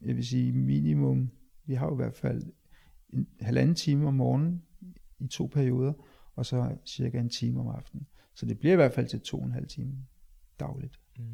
[0.00, 1.30] jeg vil sige minimum
[1.64, 2.52] vi har jo i hvert fald
[3.12, 4.62] en halvanden time om morgenen
[5.18, 5.92] i to perioder,
[6.36, 8.06] og så cirka en time om aftenen.
[8.34, 9.92] Så det bliver i hvert fald til to og en halv time
[10.60, 11.00] dagligt.
[11.18, 11.24] Mm.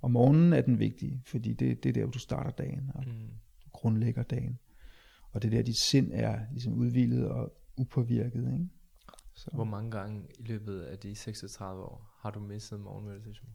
[0.00, 3.04] Og morgenen er den vigtige, fordi det, det er der, hvor du starter dagen, og
[3.06, 3.12] mm.
[3.64, 4.58] du grundlægger dagen.
[5.32, 8.52] Og det er der, dit sind er ligesom udvilet og upåvirket.
[8.52, 8.68] Ikke?
[9.34, 9.50] Så.
[9.54, 13.50] Hvor mange gange i løbet af de 36 år har du misset morgenmeditation?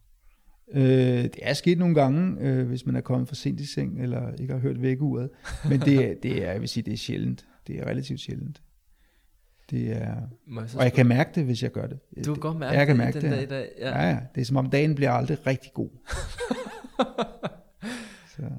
[0.71, 4.01] Øh, det er sket nogle gange, øh, hvis man er kommet for sent i seng,
[4.01, 5.29] eller ikke har hørt vækkeuret.
[5.69, 7.47] Men det, det er, jeg vil sige, det er sjældent.
[7.67, 8.61] Det er relativt sjældent.
[9.69, 10.27] Det er, jeg
[10.77, 11.99] og jeg kan mærke det, hvis jeg gør det.
[12.25, 13.99] Du kan godt mærke jeg kan det mærke den det, dag, der, ja.
[13.99, 14.09] ja.
[14.09, 14.19] ja.
[14.35, 15.89] Det er som om dagen bliver aldrig rigtig god.
[18.35, 18.51] Så.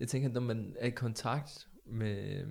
[0.00, 2.46] Jeg tænker, når man er i kontakt med,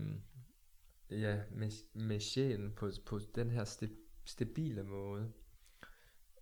[1.11, 3.87] ja, med, med sjælen på, på den her
[4.25, 5.31] stabile måde,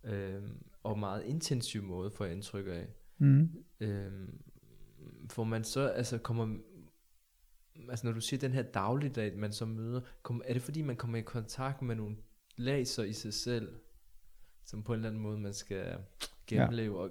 [0.04, 2.86] øhm, og meget intensiv måde, får jeg indtryk af.
[3.18, 3.50] Mm.
[3.80, 4.40] Øhm,
[5.30, 6.56] for man så, altså kommer,
[7.88, 10.96] altså når du siger den her dagligdag, man så møder, kom, er det fordi man
[10.96, 12.16] kommer i kontakt med nogle
[12.84, 13.68] så i sig selv,
[14.64, 15.96] som på en eller anden måde man skal
[16.46, 17.02] gennemleve, ja.
[17.02, 17.10] og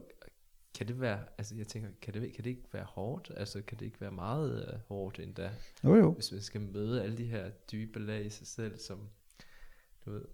[0.78, 3.32] kan det være, altså jeg tænker, kan det, kan det ikke være hårdt?
[3.38, 5.52] Altså kan det ikke være meget uh, hårdt endda?
[5.84, 6.12] Jo jo.
[6.12, 9.00] Hvis man skal møde alle de her dybe lag i sig selv, som
[10.06, 10.26] du ved.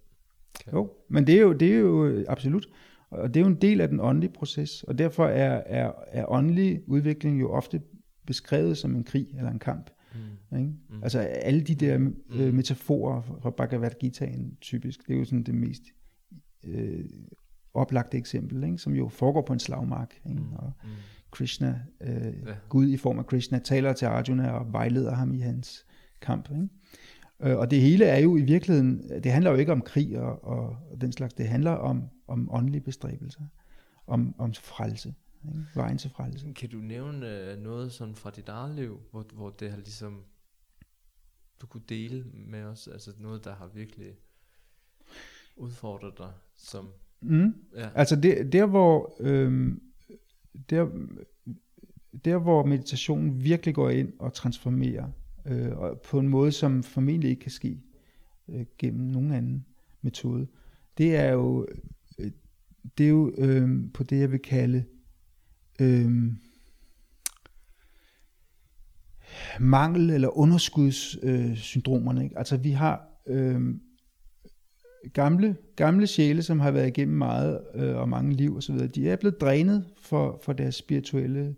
[0.60, 0.72] Kan.
[0.72, 2.68] Jo, men det er jo, det er jo øh, absolut,
[3.10, 6.32] og det er jo en del af den åndelige proces, og derfor er, er, er
[6.32, 7.82] åndelig udvikling jo ofte
[8.26, 9.90] beskrevet som en krig eller en kamp.
[10.50, 10.58] Mm.
[10.58, 10.72] Ikke?
[10.90, 11.02] Mm.
[11.02, 12.16] Altså alle de der mm.
[12.32, 15.82] øh, metaforer fra Bhagavad Gitaen typisk, det er jo sådan det mest
[16.64, 17.04] øh,
[17.74, 18.78] oplagte eksempel, ikke?
[18.78, 20.14] som jo foregår på en slagmark.
[20.26, 20.40] Ikke?
[20.40, 20.52] Mm.
[20.52, 20.90] Og mm.
[21.30, 22.54] Krishna, øh, ja.
[22.68, 25.86] Gud i form af Krishna, taler til Arjuna og vejleder ham i hans
[26.20, 26.50] kamp.
[26.50, 26.68] Ikke?
[27.42, 30.44] Øh, og det hele er jo i virkeligheden, det handler jo ikke om krig og,
[30.44, 33.42] og, og den slags, det handler om, om åndelige bestræbelser,
[34.06, 35.14] om, om frelse,
[35.48, 35.66] ikke?
[35.74, 36.52] vejen til frelse.
[36.52, 40.24] Kan du nævne øh, noget sådan fra dit eget liv, hvor, hvor det har ligesom,
[41.60, 44.14] du kunne dele med os, altså noget, der har virkelig
[45.56, 46.88] udfordret dig, som
[47.20, 47.54] Mm.
[47.76, 47.88] Ja.
[47.94, 49.82] Altså det, der, hvor, øhm,
[50.70, 50.88] der,
[52.24, 55.10] der, hvor meditationen virkelig går ind og transformerer,
[55.46, 57.80] øh, og på en måde, som formentlig ikke kan ske
[58.48, 59.66] øh, gennem nogen anden
[60.02, 60.46] metode,
[60.98, 61.66] det er jo,
[62.18, 62.30] øh,
[62.98, 64.84] det er jo øh, på det, jeg vil kalde
[65.80, 66.32] øh,
[69.60, 72.24] mangel- eller underskudssyndromerne.
[72.24, 73.60] Øh, altså vi har øh,
[75.12, 79.16] gamle, gamle sjæle, som har været igennem meget øh, og mange liv osv., de er
[79.16, 81.56] blevet drænet for, for deres spirituelle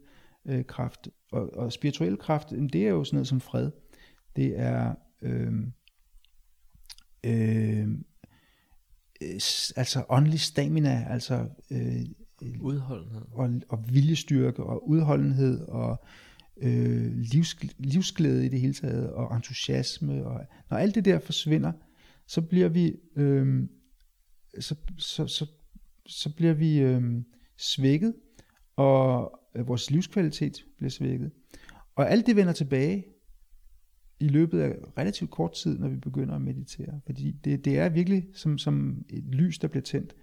[0.48, 1.08] øh, kraft.
[1.32, 3.70] Og, og spirituel kraft, det er jo sådan noget som fred.
[4.36, 5.52] Det er øh,
[7.26, 7.88] øh,
[9.76, 12.06] altså åndelig stamina, altså øh,
[12.60, 16.04] udholdenhed og, og viljestyrke og udholdenhed og
[16.56, 21.72] øh, livs, livsglæde i det hele taget og entusiasme og når alt det der forsvinder,
[22.26, 23.68] så bliver vi øh,
[24.60, 25.46] så, så, så,
[26.06, 27.02] så bliver vi øh,
[27.58, 28.14] svækket,
[28.76, 31.30] og øh, vores livskvalitet bliver svækket.
[31.96, 33.04] Og alt det vender tilbage
[34.20, 37.00] i løbet af relativt kort tid, når vi begynder at meditere.
[37.06, 40.14] Fordi det, det er virkelig som, som et lys, der bliver tændt,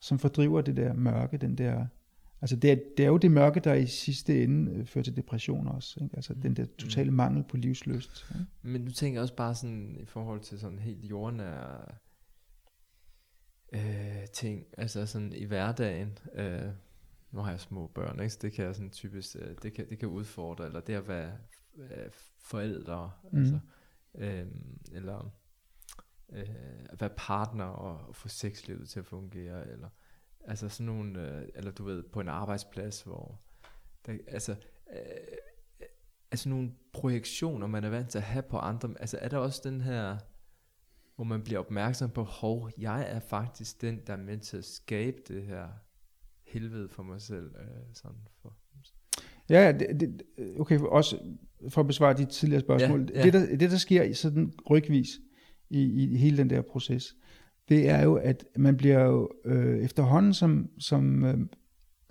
[0.00, 1.86] som fordriver det der mørke, den der...
[2.40, 5.16] Altså det er, det er jo det mørke, der i sidste ende øh, fører til
[5.16, 6.00] depression også.
[6.04, 6.16] Ikke?
[6.16, 6.40] Altså mm.
[6.40, 7.16] den der totale mm.
[7.16, 8.26] mangel på livsløst.
[8.34, 8.46] Ikke?
[8.62, 11.78] Men nu tænker jeg også bare sådan i forhold til sådan helt jordnære
[13.72, 16.18] øh, ting, altså sådan i hverdagen.
[16.34, 16.70] Øh,
[17.30, 18.30] nu har jeg små børn, ikke?
[18.30, 21.08] Så det kan jeg sådan typisk, øh, det, kan, det kan udfordre, eller det at
[21.08, 21.32] være
[21.78, 23.38] øh, forældre, mm.
[23.38, 23.58] altså,
[24.14, 24.46] øh,
[24.92, 25.32] eller
[26.32, 26.48] øh,
[26.90, 29.88] at være partner og, få sexlivet til at fungere, eller
[30.44, 33.40] altså sådan nogle, øh, eller du ved, på en arbejdsplads, hvor
[34.06, 34.52] der, altså,
[34.92, 35.36] øh,
[36.30, 39.60] altså nogle projektioner, man er vant til at have på andre, altså er der også
[39.64, 40.16] den her,
[41.16, 44.64] hvor man bliver opmærksom på, hov, jeg er faktisk den, der er med til at
[44.64, 45.68] skabe det her
[46.46, 47.54] helvede for mig selv.
[47.58, 48.56] Øh, sådan for.
[49.48, 50.22] Ja, det, det,
[50.58, 51.18] okay, også
[51.68, 53.10] for at besvare de tidligere spørgsmål.
[53.14, 53.24] Ja, ja.
[53.24, 55.08] Det, der, det, der sker sådan rygvis
[55.70, 57.14] i, i hele den der proces,
[57.68, 61.38] det er jo, at man bliver jo øh, efterhånden, som, som, øh,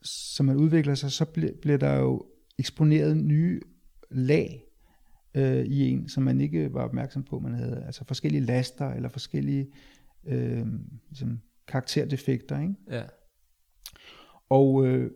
[0.03, 2.25] som man udvikler sig, så bliver, bliver der jo
[2.59, 3.61] eksponeret nye
[4.11, 4.63] lag
[5.35, 7.83] øh, i en, som man ikke var opmærksom på, man havde.
[7.85, 9.67] Altså forskellige laster, eller forskellige
[10.27, 10.65] øh,
[11.09, 12.61] ligesom karakterdefekter.
[12.61, 12.73] Ikke?
[12.89, 13.03] Ja.
[14.49, 15.11] Og, øh,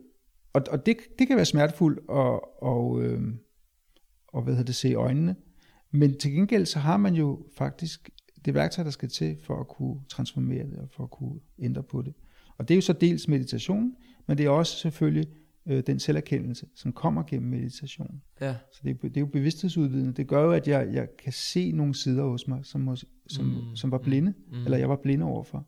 [0.53, 3.21] og, og det, det kan være smertefuldt og, og, øh,
[4.27, 5.35] og hvad hedder det, se i øjnene.
[5.91, 8.09] Men til gengæld så har man jo faktisk
[8.45, 11.83] det værktøj, der skal til for at kunne transformere det og for at kunne ændre
[11.83, 12.13] på det.
[12.57, 13.95] Og det er jo så dels meditation,
[14.27, 15.27] men det er også selvfølgelig
[15.65, 18.21] øh, den selverkendelse, som kommer gennem meditation.
[18.41, 18.55] Ja.
[18.71, 20.13] Så det, det er jo bevidsthedsudvidende.
[20.13, 22.97] Det gør jo, at jeg, jeg kan se nogle sider hos mig, som,
[23.27, 23.75] som, mm.
[23.75, 24.63] som var blinde, mm.
[24.63, 25.67] eller jeg var blinde overfor.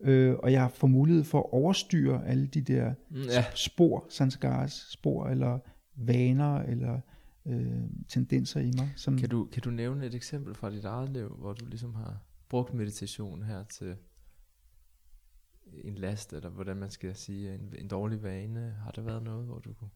[0.00, 3.44] Øh, og jeg får mulighed for at overstyre alle de der mm, ja.
[3.54, 5.58] spor, sanskaras spor, eller
[5.96, 7.00] vaner, eller
[7.46, 8.92] øh, tendenser i mig.
[8.96, 11.94] Som kan, du, kan du nævne et eksempel fra dit eget liv, hvor du ligesom
[11.94, 13.96] har brugt meditation her til
[15.84, 18.60] en last, eller hvordan man skal sige, en, en dårlig vane?
[18.70, 19.90] Har der været noget, hvor du kunne...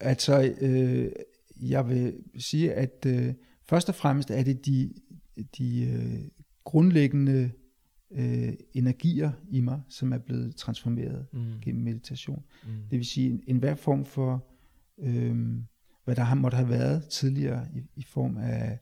[0.00, 1.12] Altså, øh,
[1.56, 3.34] jeg vil sige, at øh,
[3.68, 4.94] først og fremmest er det de,
[5.58, 6.28] de øh,
[6.64, 7.50] grundlæggende
[8.10, 11.60] øh, energier i mig, som er blevet transformeret mm.
[11.62, 12.44] gennem meditation.
[12.64, 12.70] Mm.
[12.90, 14.46] Det vil sige, en, en hver form for,
[14.98, 15.58] øh,
[16.06, 18.78] hvad der har, måtte have været tidligere i, i form af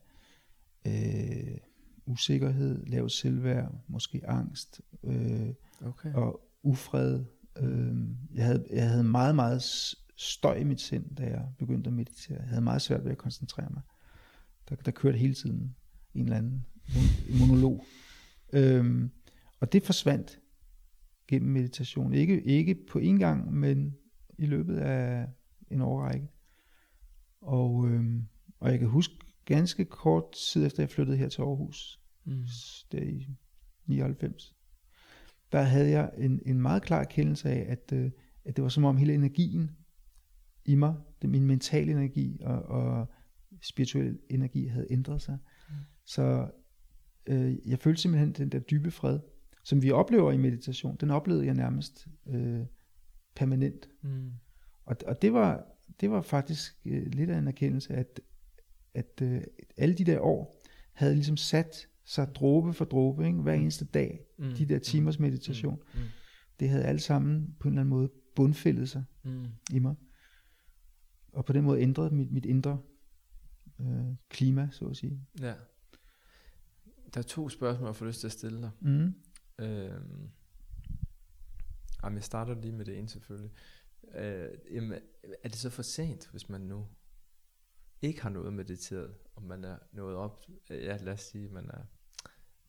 [0.87, 1.57] øh,
[2.05, 5.49] usikkerhed, lavt selvværd, måske angst øh,
[5.85, 6.13] okay.
[6.13, 7.25] og ufred.
[7.57, 7.95] Øh,
[8.33, 9.61] jeg, havde, jeg havde meget, meget
[10.15, 12.37] støj i mit sind, da jeg begyndte at meditere.
[12.39, 13.81] Jeg havde meget svært ved at koncentrere mig.
[14.69, 15.75] Der, der kørte hele tiden
[16.13, 16.65] en eller anden
[17.39, 17.85] monolog.
[18.53, 19.11] Øhm,
[19.59, 20.39] og det forsvandt
[21.27, 22.13] gennem meditation.
[22.13, 23.95] Ikke, ikke på en gang, men
[24.37, 25.27] i løbet af
[25.71, 26.27] en årrække.
[27.45, 28.27] Og, øhm,
[28.59, 29.13] og jeg kan huske
[29.45, 32.45] ganske kort tid efter jeg flyttede her til Aarhus, mm.
[32.91, 33.27] der i
[33.85, 34.55] 99,
[35.51, 38.11] der havde jeg en, en meget klar erkendelse af, at, øh,
[38.45, 39.71] at det var som om hele energien
[40.65, 43.07] i mig, det, min mentale energi og, og
[43.61, 45.37] spirituel energi havde ændret sig.
[45.69, 45.75] Mm.
[46.05, 46.51] Så
[47.25, 49.19] øh, jeg følte simpelthen den der dybe fred,
[49.63, 52.65] som vi oplever i meditation, den oplevede jeg nærmest øh,
[53.35, 53.89] permanent.
[54.01, 54.31] Mm.
[54.85, 58.19] Og, og det var det var faktisk øh, lidt af en erkendelse, at,
[58.93, 59.41] at øh,
[59.77, 60.61] alle de der år
[60.93, 63.39] havde ligesom sat sig dråbe for dråbe, ikke?
[63.39, 63.61] hver mm.
[63.61, 64.53] eneste dag, mm.
[64.53, 65.81] de der timers meditation.
[65.93, 65.99] Mm.
[65.99, 66.07] Mm.
[66.59, 69.45] Det havde alle sammen på en eller anden måde bundfældet sig mm.
[69.73, 69.95] i mig.
[71.33, 72.79] Og på den måde ændret mit, mit indre
[73.79, 75.21] øh, klima, så at sige.
[75.39, 75.53] Ja.
[77.13, 78.71] Der er to spørgsmål, jeg får lyst til at stille dig.
[78.81, 79.13] Mm.
[79.59, 80.29] Øhm,
[82.03, 83.51] jamen, jeg starter lige med det ene selvfølgelig.
[84.15, 84.99] Øh, jamen,
[85.43, 86.87] er det så for sent, hvis man nu
[88.01, 91.83] ikke har noget mediteret, og man er nået op, ja lad os sige, man er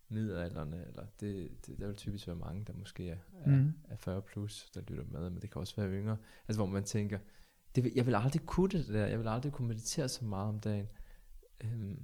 [0.09, 3.73] middelalderne, eller det, det, der vil typisk være mange, der måske er, mm.
[3.89, 6.17] er 40 plus, der lytter med, men det kan også være yngre,
[6.49, 7.19] altså hvor man tænker,
[7.75, 10.61] det, jeg vil aldrig kunne det der, jeg vil aldrig kunne meditere så meget om
[10.61, 10.89] dagen.
[11.65, 11.99] Øhm,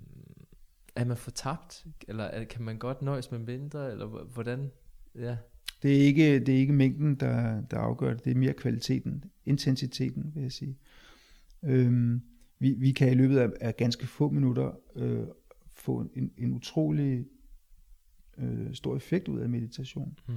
[0.97, 4.73] er man fortabt, eller er, kan man godt nøjes med mindre, eller hvordan,
[5.15, 5.37] ja.
[5.83, 9.25] Det er ikke, det er ikke mængden, der, der afgør det, det er mere kvaliteten,
[9.47, 10.79] intensiteten, vil jeg sige.
[11.63, 12.23] Øhm,
[12.59, 15.25] vi, vi kan i løbet af, af ganske få minutter øh,
[15.75, 17.27] få en, en utrolig
[18.39, 20.19] øh, stor effekt ud af meditation.
[20.29, 20.35] Mm.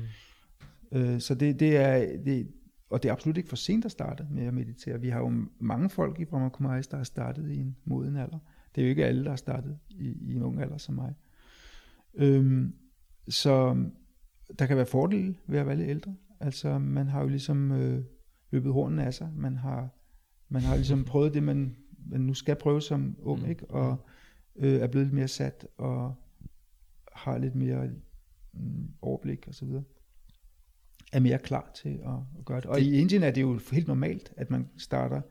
[0.92, 2.48] Øh, så det, det er, det,
[2.90, 5.02] og det er absolut ikke for sent at starte med at meditere.
[5.02, 8.40] Vi har jo mange folk i Brahma Kumaris, der har startet i en moden alder.
[8.76, 11.14] Det er jo ikke alle, der har startet i, i en ung alder som mig.
[12.14, 12.74] Øhm,
[13.28, 13.86] så
[14.60, 16.16] der kan være fordele ved at være lidt ældre.
[16.40, 18.04] Altså man har jo ligesom øh,
[18.52, 19.32] løbet hornen af sig.
[19.36, 19.90] Man har,
[20.50, 21.76] man har ligesom prøvet det, man,
[22.10, 23.50] man nu skal prøve som ung, mm.
[23.50, 23.70] ikke?
[23.70, 24.06] og
[24.56, 26.16] øh, er blevet lidt mere sat, og
[27.12, 27.90] har lidt mere
[28.54, 29.84] mm, overblik og så videre
[31.16, 32.66] er mere klar til at, at gøre det.
[32.66, 35.22] Og det, i Indien er det jo helt normalt, at man starter,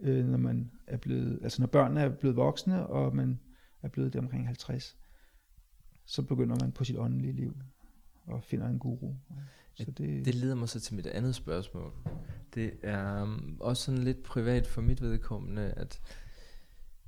[0.00, 3.40] øh, når man er blevet, altså når børnene er blevet voksne, og man
[3.82, 4.96] er blevet det omkring 50,
[6.04, 7.56] så begynder man på sit åndelige liv
[8.26, 9.14] og finder en guru.
[9.74, 11.92] Så det, det leder mig så til mit andet spørgsmål.
[12.54, 16.00] Det er um, også sådan lidt privat for mit vedkommende, at,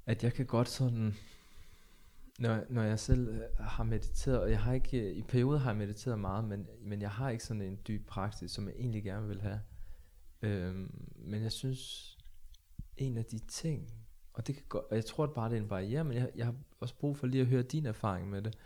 [0.07, 1.15] at jeg kan godt sådan,
[2.39, 6.19] når, når jeg selv har mediteret, og jeg har ikke, i perioder har jeg mediteret
[6.19, 9.41] meget, men, men jeg har ikke sådan en dyb praksis, som jeg egentlig gerne vil
[9.41, 9.61] have.
[10.43, 12.13] Øhm, men jeg synes,
[12.97, 13.93] en af de ting,
[14.33, 16.31] og det kan godt, og jeg tror at bare, det er en barriere, men jeg,
[16.37, 18.59] jeg har også brug for lige at høre din erfaring med det,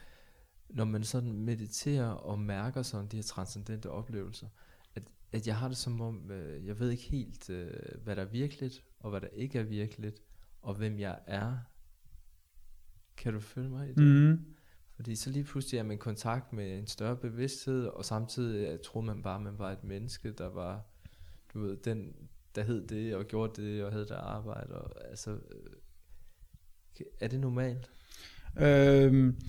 [0.68, 4.48] når man sådan mediterer og mærker sådan de her transcendente oplevelser,
[4.94, 5.02] at,
[5.32, 7.72] at jeg har det som om, øh, jeg ved ikke helt, øh,
[8.04, 10.22] hvad der er virkeligt, og hvad der ikke er virkeligt,
[10.62, 11.58] og hvem jeg er.
[13.16, 14.04] Kan du følge mig i det?
[14.04, 14.44] Mm.
[14.96, 18.82] Fordi så lige pludselig er man i kontakt med en større bevidsthed, og samtidig jeg
[18.82, 20.84] troede man bare, at man var et menneske, der var,
[21.54, 22.14] du ved, den,
[22.54, 27.40] der hed det, og gjorde det, og havde der arbejde, og altså, øh, er det
[27.40, 27.90] normalt?
[28.58, 29.40] Øhm,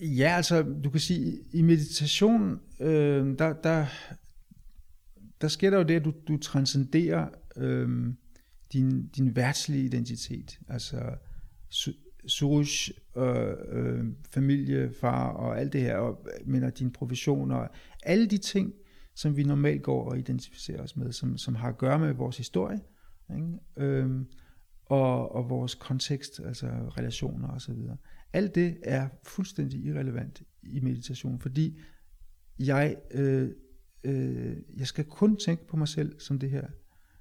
[0.00, 3.86] Ja, altså du kan sige, i meditation, øh, der, der,
[5.40, 8.14] der sker der jo det, at du, du transcenderer øh,
[8.72, 10.58] din, din værtslige identitet.
[10.68, 11.14] Altså
[12.26, 12.64] Suruj,
[13.16, 17.68] øh, øh, familie, far og alt det her, og men, din profession og
[18.02, 18.72] alle de ting,
[19.14, 22.36] som vi normalt går og identificerer os med, som, som har at gøre med vores
[22.36, 22.80] historie,
[23.30, 23.46] ikke?
[23.76, 24.20] Øh,
[24.86, 27.76] og, og vores kontekst, altså relationer osv.
[28.32, 31.80] Alt det er fuldstændig irrelevant i meditation, fordi
[32.58, 33.50] jeg, øh,
[34.04, 36.66] øh, jeg skal kun tænke på mig selv som det her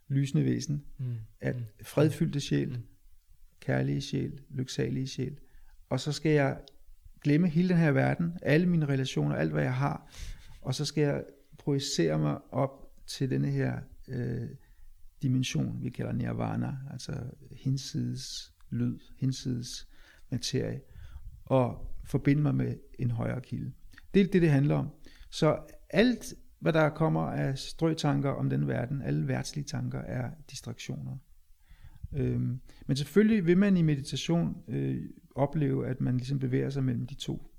[0.07, 1.15] lysende væsen, mm.
[1.39, 1.63] at mm.
[1.83, 2.83] fredfyldte sjæl, mm.
[3.59, 5.37] kærlige sjæl, lyksalige sjæl,
[5.89, 6.59] og så skal jeg
[7.21, 10.11] glemme hele den her verden, alle mine relationer, alt hvad jeg har,
[10.61, 11.23] og så skal jeg
[11.57, 14.49] projicere mig op til denne her øh,
[15.21, 19.87] dimension, vi kalder nirvana, altså hinsides lyd, hinsides
[20.29, 20.81] materie
[21.47, 23.71] og forbinde mig med en højere kilde.
[24.13, 24.89] Det er det, det handler om.
[25.29, 31.17] Så alt, hvad der kommer af strøtanker om den verden, alle værtslige tanker, er distraktioner.
[32.13, 35.01] Øhm, men selvfølgelig vil man i meditation øh,
[35.35, 37.51] opleve, at man ligesom bevæger sig mellem de to.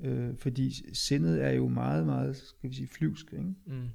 [0.00, 3.32] Øh, fordi sindet er jo meget, meget, skal vi sige, flyvsk.
[3.32, 3.54] Ikke?
[3.66, 3.88] Mm.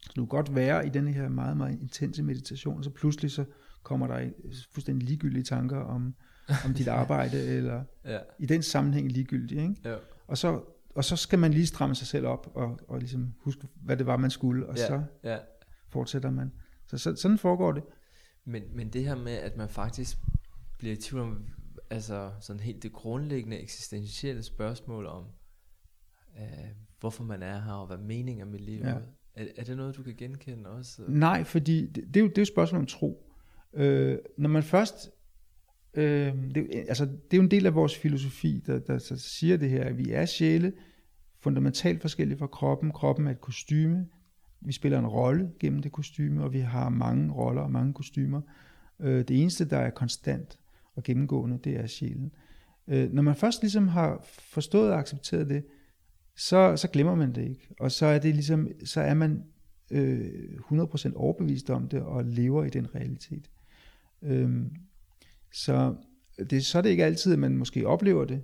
[0.00, 3.30] Så du kan godt være i den her meget, meget intense meditation, og så pludselig
[3.30, 3.44] så
[3.82, 4.30] kommer der
[4.72, 6.14] fuldstændig ligegyldige tanker om,
[6.64, 8.18] om dit arbejde, eller ja.
[8.38, 9.60] i den sammenhæng ligegyldigt.
[9.60, 9.76] Ikke?
[9.84, 9.96] Ja.
[10.26, 10.60] Og, så,
[10.94, 14.06] og så skal man lige stramme sig selv op, og, og ligesom huske, hvad det
[14.06, 15.38] var, man skulle, og ja, så ja.
[15.88, 16.52] fortsætter man.
[16.86, 17.82] Så, så sådan foregår det.
[18.44, 20.18] Men, men det her med, at man faktisk
[20.78, 21.46] bliver i tvivl om,
[21.90, 25.24] altså sådan helt det grundlæggende eksistentielle spørgsmål om,
[26.38, 26.68] øh,
[27.00, 28.86] hvorfor man er her, og hvad meningen er med livet.
[28.86, 28.96] Ja.
[29.34, 31.02] Er, er det noget, du kan genkende også?
[31.08, 33.32] Nej, fordi det, det, er, jo, det er jo et spørgsmål om tro.
[33.72, 35.10] Øh, når man først...
[35.96, 39.56] Øh, det, altså, det er jo en del af vores filosofi, der, der, der siger
[39.56, 40.72] det her, at vi er sjæle,
[41.40, 42.92] fundamentalt forskellige fra kroppen.
[42.92, 44.06] Kroppen er et kostyme.
[44.60, 48.40] Vi spiller en rolle gennem det kostyme, og vi har mange roller og mange kostymer.
[49.00, 50.58] Øh, det eneste, der er konstant
[50.94, 52.32] og gennemgående, det er sjælen.
[52.88, 55.64] Øh, når man først ligesom har forstået og accepteret det,
[56.36, 57.68] så, så glemmer man det ikke.
[57.80, 59.44] Og så er det ligesom, så er man
[59.90, 60.32] øh,
[60.72, 63.50] 100% overbevist om det og lever i den realitet.
[64.22, 64.70] Øhm,
[65.56, 65.94] så
[66.50, 68.42] det, så er det ikke altid, at man måske oplever det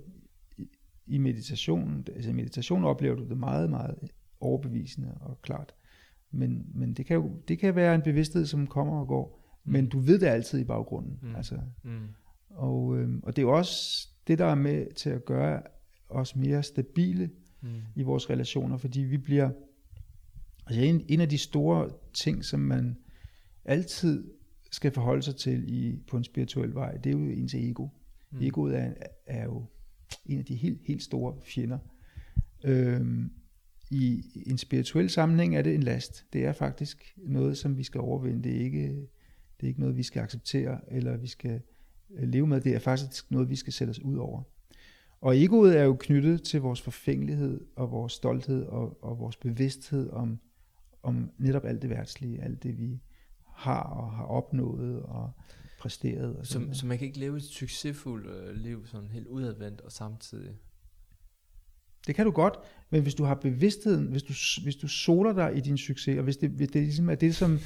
[0.57, 0.67] i,
[1.07, 2.07] i meditationen.
[2.15, 3.95] Altså i meditation oplever du det meget, meget
[4.39, 5.73] overbevisende og klart.
[6.31, 9.39] Men, men det, kan jo, det kan være en bevidsthed, som kommer og går.
[9.63, 11.19] Men du ved det altid i baggrunden.
[11.21, 11.35] Mm.
[11.35, 11.99] Altså, Mm.
[12.49, 15.61] og, øhm, og det er jo også det, der er med til at gøre
[16.09, 17.29] os mere stabile
[17.61, 17.69] Mm.
[17.95, 19.49] i vores relationer, fordi vi bliver,
[20.67, 22.97] altså en, en af de store ting, som man
[23.65, 24.31] altid
[24.73, 27.87] skal forholde sig til i, på en spirituel vej, det er jo ens ego.
[28.31, 28.41] Mm.
[28.41, 28.93] Egoet er,
[29.25, 29.65] er jo
[30.25, 31.77] en af de helt, helt store fjender.
[32.63, 33.31] Øhm,
[33.91, 36.25] I en spirituel sammenhæng er det en last.
[36.33, 38.43] Det er faktisk noget, som vi skal overvinde.
[38.43, 38.87] Det er ikke,
[39.57, 41.61] det er ikke noget, vi skal acceptere, eller vi skal
[42.15, 42.61] øh, leve med.
[42.61, 44.43] Det er faktisk noget, vi skal sætte os ud over.
[45.21, 50.09] Og egoet er jo knyttet til vores forfængelighed og vores stolthed og, og vores bevidsthed
[50.09, 50.39] om,
[51.03, 53.01] om netop alt det værtslige, alt det vi
[53.55, 55.31] har og har opnået og
[55.79, 56.35] præsteret.
[56.35, 59.81] Og sådan Så, så man kan ikke leve et succesfuldt øh, liv sådan helt udadvendt
[59.81, 60.51] og samtidig.
[62.07, 62.53] Det kan du godt,
[62.89, 64.33] men hvis du har bevidstheden, hvis du,
[64.63, 67.35] hvis du soler dig i din succes, og hvis det, hvis det ligesom er det,
[67.35, 67.59] som,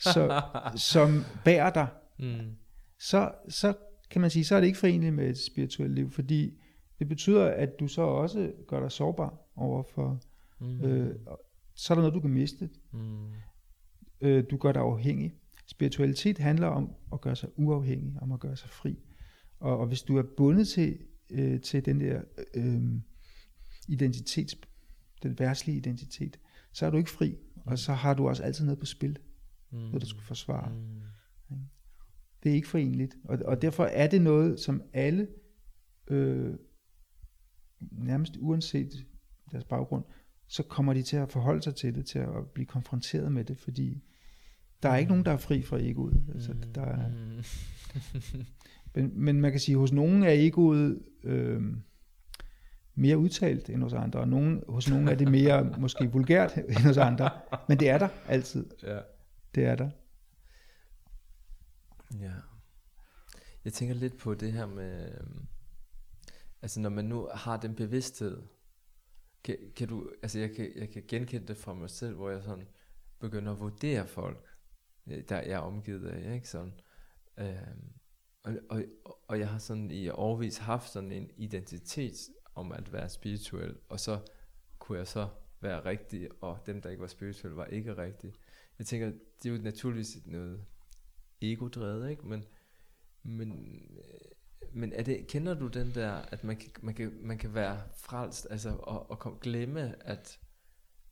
[0.00, 0.42] så,
[0.92, 1.86] som bærer dig,
[2.18, 2.50] Mm.
[2.98, 3.74] så, så
[4.10, 6.58] kan man sige, så er det ikke forenligt med et spirituelt liv, fordi
[6.98, 10.20] det betyder, at du så også gør dig sårbar over for,
[10.60, 10.80] Mm.
[10.84, 11.16] øh,
[11.74, 12.70] så er der noget, du kan miste.
[12.92, 13.28] Mm.
[14.22, 15.34] Øh, du gør dig afhængig.
[15.66, 18.98] Spiritualitet handler om at gøre sig uafhængig, om at gøre sig fri.
[19.60, 20.98] Og, og hvis du er bundet til,
[21.30, 22.22] øh, til den der
[22.54, 22.82] øh,
[23.88, 24.54] identitet,
[25.22, 26.38] den værtslige identitet,
[26.72, 29.18] så er du ikke fri, og så har du også altid noget på spil,
[29.72, 29.78] Mm.
[29.78, 30.72] noget du skal forsvare.
[30.72, 31.56] Mm.
[32.42, 35.28] Det er ikke forenligt, og, og derfor er det noget, som alle,
[36.08, 36.54] øh,
[37.80, 39.06] nærmest uanset
[39.50, 40.04] deres baggrund,
[40.46, 43.58] så kommer de til at forholde sig til det, til at blive konfronteret med det,
[43.58, 44.02] fordi
[44.82, 46.22] der er ikke nogen, der er fri fra egoet.
[46.34, 47.42] Altså, der er, Mm.
[48.94, 51.62] men, men man kan sige, at hos nogen er egoet øh,
[52.94, 56.86] mere udtalt end hos andre, og nogen, hos nogen er det mere måske vulgært end
[56.86, 57.30] hos andre,
[57.68, 58.66] men det er der altid.
[58.82, 58.98] ja.
[59.54, 59.90] Det er der.
[62.20, 62.32] Ja.
[63.64, 65.46] Jeg tænker lidt på det her med, øhm,
[66.62, 68.42] altså når man nu har den bevidsthed,
[69.44, 72.42] kan, kan du, altså jeg kan, jeg kan genkende det fra mig selv, hvor jeg
[72.42, 72.66] sådan
[73.20, 74.44] begynder at vurdere folk,
[75.06, 76.72] Øh, der jeg er omgivet af, ikke sådan.
[77.38, 77.92] Øhm,
[78.42, 78.84] og, og,
[79.28, 82.16] og jeg har sådan i årvis haft sådan en identitet
[82.54, 84.20] om at være spirituel, og så
[84.78, 85.28] kunne jeg så
[85.60, 88.32] være rigtig, og dem der ikke var spirituelle var ikke rigtig.
[88.78, 90.64] Jeg tænker, det er jo naturligvis noget
[91.42, 92.26] ego-drevet, ikke?
[92.26, 92.44] Men,
[93.22, 94.30] men, øh,
[94.72, 97.82] men er det, kender du den der, at man kan, man kan, man kan være
[97.96, 100.40] frelst, altså, og, og kom, glemme, at,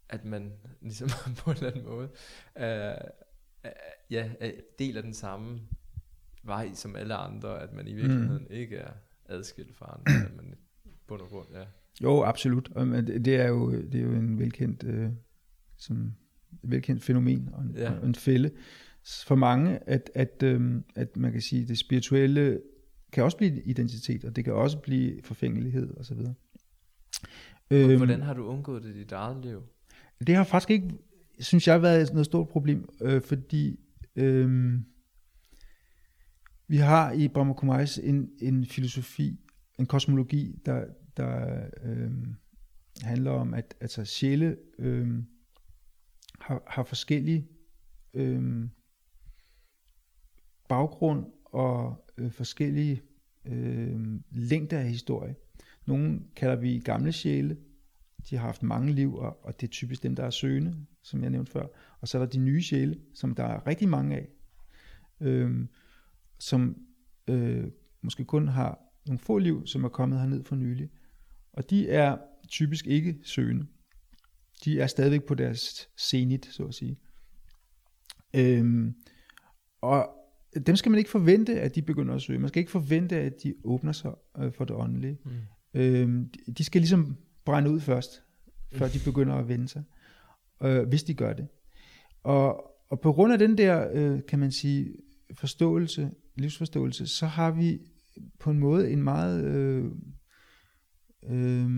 [0.09, 2.11] at man ligesom på en eller anden måde,
[2.57, 3.11] øh,
[4.11, 4.31] ja,
[4.79, 5.61] deler den samme
[6.43, 8.55] vej som alle andre, at man i virkeligheden mm.
[8.55, 8.93] ikke er
[9.29, 10.55] adskilt fra andre, at man
[11.07, 11.65] bund og grund, ja.
[12.03, 12.71] Jo, absolut.
[13.25, 15.11] Det er jo, det er jo en velkendt, øh,
[15.77, 16.13] som,
[16.63, 17.93] velkendt fænomen og en, Ja.
[17.93, 18.51] og en fælde
[19.27, 22.61] for mange, at, at, øh, at man kan sige, det spirituelle
[23.13, 26.19] kan også blive identitet, og det kan også blive forfængelighed osv.
[27.71, 29.63] Øhm, Hvordan har du undgået det i dit eget liv?
[30.27, 30.89] Det har faktisk ikke,
[31.41, 33.81] synes jeg, har været noget stort problem, øh, fordi
[34.17, 34.75] øh,
[36.69, 39.41] vi har i Brahma Kumaris en, en filosofi,
[39.79, 40.85] en kosmologi, der,
[41.17, 42.11] der øh,
[43.03, 45.09] handler om, at altså, sjæle øh,
[46.41, 47.49] har, har forskellige
[48.15, 48.69] øh,
[50.69, 53.03] baggrund og øh, forskellige
[53.45, 55.35] øh, længder af historie.
[55.87, 57.57] Nogle kalder vi gamle sjæle,
[58.31, 61.23] de har haft mange liv, og, og det er typisk dem, der er søgende, som
[61.23, 61.67] jeg nævnte før.
[62.01, 64.29] Og så er der de nye sjæle, som der er rigtig mange af,
[65.21, 65.67] øh,
[66.39, 66.77] som
[67.29, 67.65] øh,
[68.03, 70.91] måske kun har nogle få liv, som er kommet herned for nylig.
[71.53, 72.19] Og de er
[72.49, 73.67] typisk ikke søgende.
[74.65, 76.97] De er stadigvæk på deres zenit, så at sige.
[78.37, 78.95] Øhm,
[79.81, 80.09] og
[80.67, 82.39] dem skal man ikke forvente, at de begynder at søge.
[82.39, 85.19] Man skal ikke forvente, at de åbner sig øh, for det åndelige.
[85.25, 85.31] Mm.
[85.81, 88.23] Øhm, de skal ligesom brænde ud først,
[88.73, 89.83] før de begynder at vende sig,
[90.63, 91.49] øh, hvis de gør det.
[92.23, 94.95] Og, og på grund af den der, øh, kan man sige,
[95.35, 97.79] forståelse, livsforståelse, så har vi
[98.39, 99.85] på en måde en meget øh,
[101.29, 101.71] øh,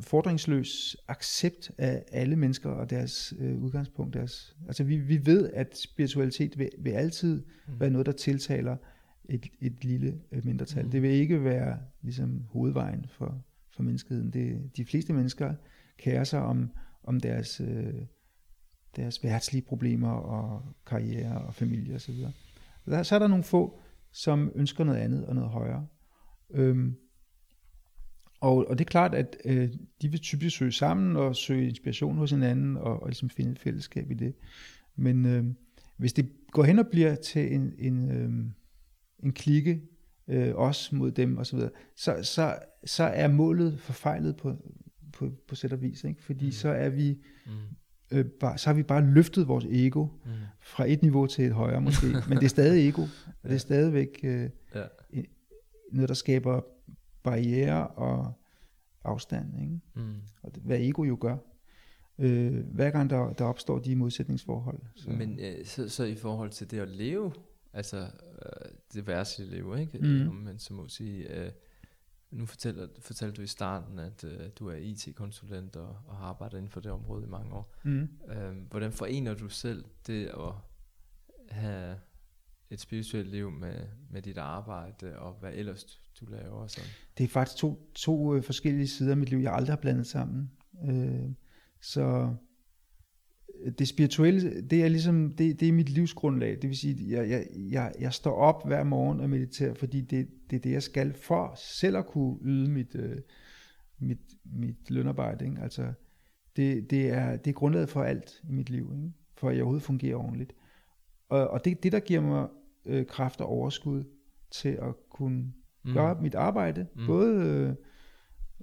[0.00, 4.14] fordringsløs accept af alle mennesker og deres øh, udgangspunkt.
[4.14, 7.80] Deres, altså vi, vi ved, at spiritualitet vil, vil altid mm.
[7.80, 8.76] være noget, der tiltaler
[9.28, 10.84] et, et lille øh, mindretal.
[10.84, 10.90] Mm.
[10.90, 13.44] Det vil ikke være ligesom hovedvejen for,
[13.76, 14.30] for menneskeheden.
[14.30, 15.54] Det, de fleste mennesker
[15.98, 16.70] kærer sig om,
[17.02, 17.94] om deres, øh,
[18.96, 22.14] deres værtslige problemer og karriere og familie osv.
[22.86, 23.80] Der, så er der nogle få,
[24.12, 25.86] som ønsker noget andet og noget højere.
[26.50, 26.96] Øhm,
[28.40, 29.70] og, og det er klart, at øh,
[30.02, 33.58] de vil typisk søge sammen og søge inspiration hos hinanden og, og ligesom finde et
[33.58, 34.34] fællesskab i det.
[34.96, 35.44] Men øh,
[35.96, 38.30] hvis det går hen og bliver til en, en, øh,
[39.22, 39.82] en klikke,
[40.32, 44.56] øh, os mod dem osv., så, så, så, så er målet forfejlet på,
[45.12, 46.04] på, på sæt og vis.
[46.04, 46.22] Ikke?
[46.22, 46.52] Fordi mm.
[46.52, 47.52] så er vi mm.
[48.10, 50.30] øh, bare, så har vi bare løftet vores ego mm.
[50.60, 52.06] fra et niveau til et højere måske.
[52.28, 53.02] Men det er stadig ego.
[53.42, 54.82] Og det er stadigvæk øh, ja.
[55.92, 56.60] noget, der skaber
[57.22, 58.32] barriere og
[59.04, 59.60] afstand.
[59.60, 59.80] Ikke?
[59.94, 60.14] Mm.
[60.42, 61.36] Og det, hvad ego jo gør.
[62.18, 64.78] Øh, hver gang der, der opstår de modsætningsforhold.
[64.96, 65.10] Så.
[65.10, 67.32] Men øh, så, så i forhold til det at leve,
[67.72, 69.98] altså øh, det værste liv, ikke?
[69.98, 70.28] Mm.
[70.28, 71.52] Om man så må sige, øh,
[72.30, 76.56] nu fortæller, fortalte du i starten, at øh, du er IT-konsulent og, og har arbejdet
[76.58, 77.74] inden for det område i mange år.
[77.84, 78.08] Mm.
[78.28, 80.54] Øh, hvordan forener du selv det at
[81.50, 81.98] have
[82.70, 85.84] et spirituelt liv med, med dit arbejde, og hvad ellers
[86.20, 86.66] du laver?
[86.66, 86.90] Sådan?
[87.18, 90.06] Det er faktisk to, to øh, forskellige sider af mit liv, jeg aldrig har blandet
[90.06, 90.50] sammen.
[90.84, 91.30] Øh,
[91.80, 92.34] så
[93.78, 96.58] det spirituelle, det er ligesom, det, det er mit livsgrundlag.
[96.62, 100.28] Det vil sige, jeg, jeg, jeg, jeg står op hver morgen og mediterer, fordi det,
[100.50, 103.16] det er det, jeg skal for selv at kunne yde mit, øh,
[103.98, 105.44] mit, mit lønarbejde.
[105.44, 105.62] Ikke?
[105.62, 105.92] Altså,
[106.56, 109.12] det, det, er, det er grundlaget for alt i mit liv, ikke?
[109.36, 110.52] for at jeg overhovedet fungerer ordentligt.
[111.28, 112.48] Og, og det det, der giver mig
[112.86, 114.04] øh, kraft og overskud
[114.50, 115.52] til at kunne
[115.84, 115.92] mm.
[115.92, 117.06] gøre mit arbejde, mm.
[117.06, 117.76] både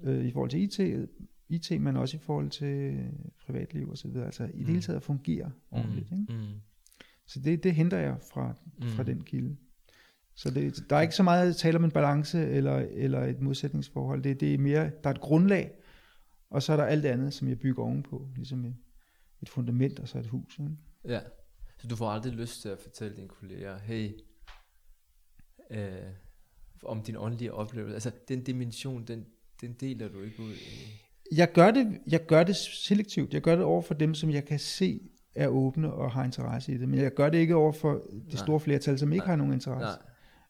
[0.03, 1.09] øh, øh, i forhold til IT,
[1.49, 3.07] IT, men også i forhold til
[3.45, 4.25] privatliv og så videre.
[4.25, 4.81] Altså i det hele mm.
[4.81, 6.11] taget at fungere ordentligt.
[6.11, 6.21] Mm.
[6.21, 6.33] Ikke?
[6.33, 6.61] Mm.
[7.25, 8.87] Så det, det henter jeg fra, mm.
[8.87, 9.57] fra den kilde.
[10.35, 14.23] Så det, der er ikke så meget tale om en balance eller, eller et modsætningsforhold.
[14.23, 15.71] Det, det er mere, der er et grundlag,
[16.49, 18.27] og så er der alt det andet, som jeg bygger ovenpå.
[18.35, 18.75] Ligesom et,
[19.41, 20.59] et fundament og så et hus.
[20.59, 20.71] Ikke?
[21.07, 21.19] Ja.
[21.77, 24.11] Så du får aldrig lyst til at fortælle dine kolleger, hey,
[25.71, 26.11] øh,
[26.83, 27.93] om din åndelige oplevelse.
[27.93, 29.25] Altså den dimension, den,
[29.61, 31.01] den deler du ikke ud i.
[31.35, 33.33] Jeg gør, det, jeg gør det selektivt.
[33.33, 35.01] Jeg gør det over for dem, som jeg kan se
[35.35, 36.89] er åbne og har interesse i det.
[36.89, 38.35] Men jeg gør det ikke over for det Nej.
[38.35, 39.27] store flertal, som ikke Nej.
[39.27, 39.99] har nogen interesse.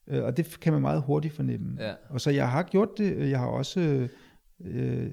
[0.07, 0.17] Nej.
[0.19, 1.77] Øh, og det kan man meget hurtigt fornemme.
[1.83, 1.93] Ja.
[2.09, 3.29] Og så jeg har gjort det.
[3.29, 4.07] Jeg har også
[4.61, 5.11] øh,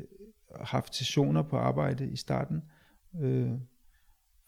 [0.61, 2.63] haft sessioner på arbejde i starten.
[3.21, 3.51] Øh,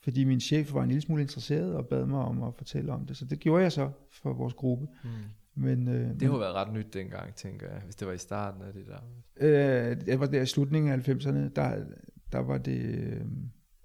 [0.02, 3.06] fordi min chef var en lille smule interesseret og bad mig om at fortælle om
[3.06, 3.16] det.
[3.16, 4.86] Så det gjorde jeg så for vores gruppe.
[5.04, 5.10] Mm.
[5.58, 8.62] Men, øh, det har været ret nyt dengang, tænker jeg, hvis det var i starten
[8.62, 8.98] af det der.
[9.36, 11.84] Øh, det var der i slutningen af 90'erne, der,
[12.32, 12.80] der var det...
[12.80, 13.20] Øh,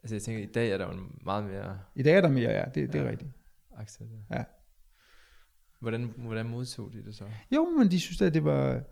[0.03, 1.79] altså jeg tænker, i dag er der jo meget mere...
[1.95, 3.31] I dag er der mere, ja, det, det ja, er rigtigt.
[3.75, 4.37] Accept, ja.
[4.37, 4.43] ja.
[5.79, 7.25] Hvordan, hvordan modtog de det så?
[7.55, 8.83] Jo, men de synes at det var,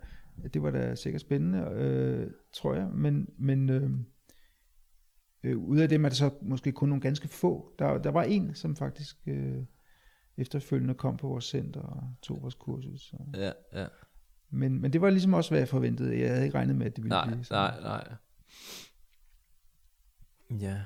[0.53, 2.89] det var da sikkert spændende, øh, tror jeg.
[2.93, 3.89] Men, men øh,
[5.43, 7.73] Øh, ud af dem er det så måske kun nogle ganske få.
[7.79, 9.63] Der, der var en, som faktisk øh,
[10.41, 13.01] efterfølgende kom på vores center og tog vores kursus.
[13.01, 13.17] Så.
[13.33, 13.87] Ja, ja.
[14.49, 16.19] Men, men det var ligesom også, hvad jeg forventede.
[16.19, 17.81] Jeg havde ikke regnet med, at det ville nej, blive sådan.
[17.81, 18.15] Nej, nej.
[20.59, 20.81] Ja.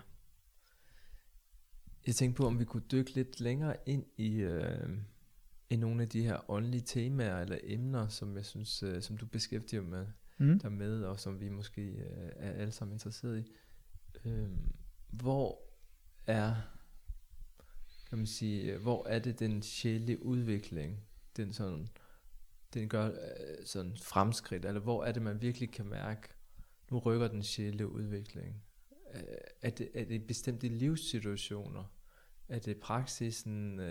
[2.08, 4.90] Jeg tænkte på, om vi kunne dykke lidt længere ind i, øh,
[5.70, 9.26] i nogle af de her åndelige temaer eller emner, som jeg synes, øh, som du
[9.26, 10.06] beskæftiger med,
[10.38, 10.60] mm.
[10.60, 13.52] der med, og som vi måske øh, er alle sammen interesseret i.
[14.26, 14.50] Øh,
[15.10, 15.60] hvor
[16.28, 16.56] er,
[18.16, 21.00] kan man sige, øh, hvor er det den sjældne udvikling,
[21.38, 21.88] den sådan,
[22.74, 26.30] den gør øh, sådan fremskridt, eller hvor er det, man virkelig kan mærke,
[26.92, 28.64] nu rykker den sjældne udvikling?
[29.14, 29.22] Øh,
[29.62, 31.84] er det, er det bestemte livssituationer?
[32.50, 33.82] Er det praksisen?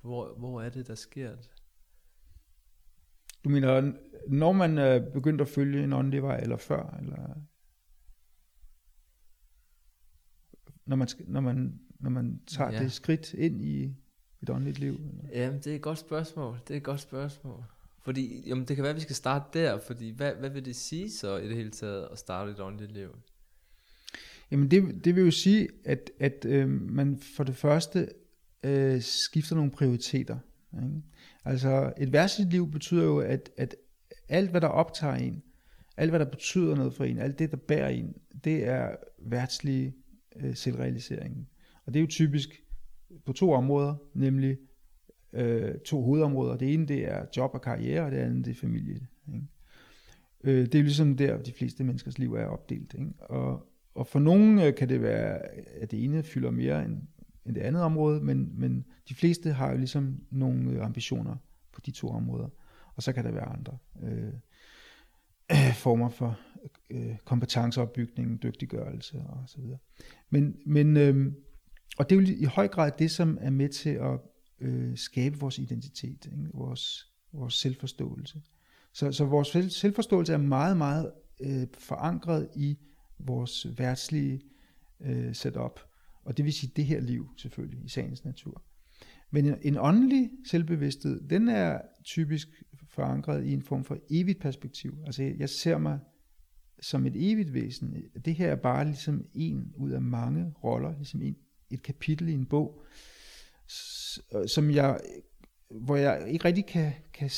[0.00, 1.50] Hvor, hvor er det, der sker det?
[3.44, 3.92] Du mener,
[4.28, 6.96] når man er begyndt at følge en åndelig vej, eller før?
[7.00, 7.34] Eller?
[10.88, 12.82] når man, når man, når man tager ja.
[12.82, 13.94] det skridt ind i
[14.42, 14.92] et åndeligt liv?
[14.92, 15.42] Eller?
[15.42, 16.58] Jamen, det er et godt spørgsmål.
[16.68, 17.64] Det er et godt spørgsmål.
[18.02, 20.76] Fordi, jamen det kan være, at vi skal starte der, fordi hvad, hvad vil det
[20.76, 23.08] sige så i det hele taget at starte et åndeligt liv?
[24.50, 28.08] Jamen det, det vil jo sige, at, at øh, man for det første
[28.62, 30.38] øh, skifter nogle prioriteter.
[30.74, 31.02] Ikke?
[31.44, 33.76] Altså et værtsligt liv betyder jo, at, at
[34.28, 35.42] alt hvad der optager en,
[35.96, 39.94] alt hvad der betyder noget for en, alt det der bærer en, det er værtslige
[40.36, 41.48] øh, selvrealisering.
[41.88, 42.62] Og det er jo typisk
[43.26, 44.58] på to områder, nemlig
[45.32, 46.56] øh, to hovedområder.
[46.56, 49.06] Det ene det er job og karriere, og det andet det er familie.
[49.34, 49.46] Ikke?
[50.44, 52.94] Øh, det er ligesom der, de fleste menneskers liv er opdelt.
[52.94, 53.12] Ikke?
[53.18, 55.38] Og, og for nogen øh, kan det være,
[55.80, 57.02] at det ene fylder mere end,
[57.46, 61.36] end det andet område, men, men de fleste har jo ligesom nogle øh, ambitioner
[61.72, 62.48] på de to områder.
[62.94, 64.32] Og så kan der være andre øh,
[65.84, 66.38] former for
[66.90, 69.78] øh, kompetenceopbygning, dygtiggørelse og så videre.
[70.30, 71.32] Men, men øh,
[71.98, 74.20] og det er jo i høj grad det, som er med til at
[74.60, 76.48] øh, skabe vores identitet, ikke?
[76.54, 78.42] Vores, vores selvforståelse.
[78.92, 82.78] Så, så vores selvforståelse er meget, meget øh, forankret i
[83.18, 84.40] vores værtslige
[85.00, 85.80] øh, setup.
[86.24, 88.62] Og det vil sige det her liv selvfølgelig, i sagens natur.
[89.30, 92.48] Men en, en åndelig selvbevidsthed, den er typisk
[92.88, 94.98] forankret i en form for evigt perspektiv.
[95.06, 95.98] Altså jeg ser mig
[96.80, 97.96] som et evigt væsen.
[98.24, 101.36] Det her er bare ligesom en ud af mange roller, ligesom en,
[101.70, 102.84] et kapitel i en bog,
[104.46, 105.00] som jeg,
[105.70, 107.30] hvor jeg ikke rigtig kan, kan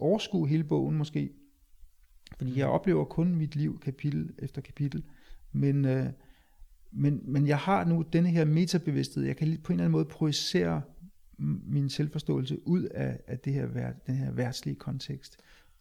[0.00, 1.30] overskue hele bogen måske.
[2.36, 5.04] Fordi jeg oplever kun mit liv kapitel efter kapitel.
[5.52, 6.06] Men, øh,
[6.92, 9.24] men, men jeg har nu denne her metabevidsthed.
[9.24, 10.82] Jeg kan på en eller anden måde projicere
[11.38, 15.36] min selvforståelse ud af, af det her, den her værtslige kontekst.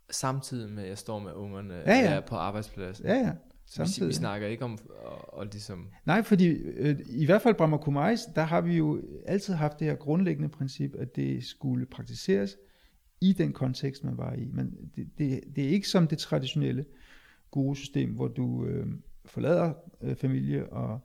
[0.09, 2.19] Samtidig med, at jeg står med ungerne ja, ja.
[2.19, 3.05] på arbejdspladsen.
[3.05, 3.31] Ja, ja.
[3.65, 4.01] Samtidig.
[4.01, 5.89] Vi, vi snakker ikke om at, at ligesom...
[6.05, 9.87] Nej, fordi øh, i hvert fald Brahma Kumais, der har vi jo altid haft det
[9.87, 12.57] her grundlæggende princip, at det skulle praktiseres
[13.21, 14.49] i den kontekst, man var i.
[14.53, 16.85] Men det, det, det er ikke som det traditionelle
[17.51, 18.87] guru-system, hvor du øh,
[19.25, 20.99] forlader øh, familie og,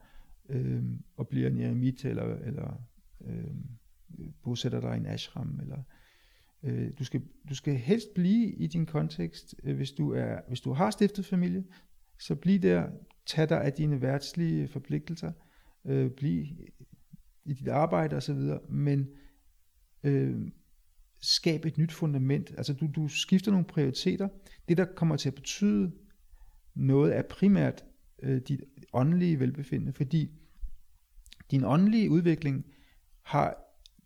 [0.49, 0.83] øh,
[1.17, 2.83] og bliver en eremit, eller, eller
[3.27, 3.55] øh,
[4.43, 5.83] bosætter dig i en ashram, eller
[6.63, 10.61] øh, du, skal, du skal helst blive i din kontekst, øh, hvis, du er, hvis
[10.61, 11.65] du har stiftet familie,
[12.21, 12.87] så bliv der,
[13.27, 15.33] tag dig af dine værtslige forpligtelser,
[15.85, 16.45] øh, bliv
[17.45, 19.09] i dit arbejde osv., men
[20.05, 20.49] øh,
[21.21, 22.51] skab et nyt fundament.
[22.57, 24.29] Altså du, du skifter nogle prioriteter.
[24.69, 25.93] Det, der kommer til at betyde
[26.75, 27.85] noget, er primært
[28.23, 28.61] øh, dit
[28.93, 30.31] åndelige velbefindende, fordi
[31.51, 32.67] din åndelige udvikling
[33.23, 33.57] har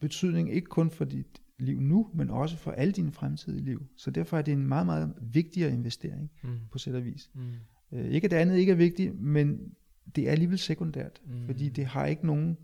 [0.01, 3.87] betydning ikke kun for dit liv nu, men også for alle dine fremtidige liv.
[3.97, 6.59] Så derfor er det en meget, meget vigtigere investering mm.
[6.73, 7.31] på sæt og vis.
[7.35, 7.53] Mm.
[7.95, 9.75] Øh, ikke at det andet ikke er vigtigt, men
[10.17, 11.47] det er alligevel sekundært, mm.
[11.47, 12.59] fordi det har ikke nogen...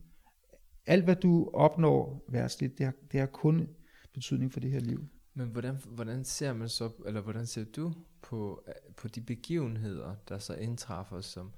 [0.87, 3.68] Alt hvad du opnår værtsligt, det har, det har kun
[4.12, 5.09] betydning for det her liv.
[5.35, 8.64] Men hvordan, hvordan ser man så, eller hvordan ser du på,
[8.97, 11.53] på de begivenheder, der så indtræffer, som,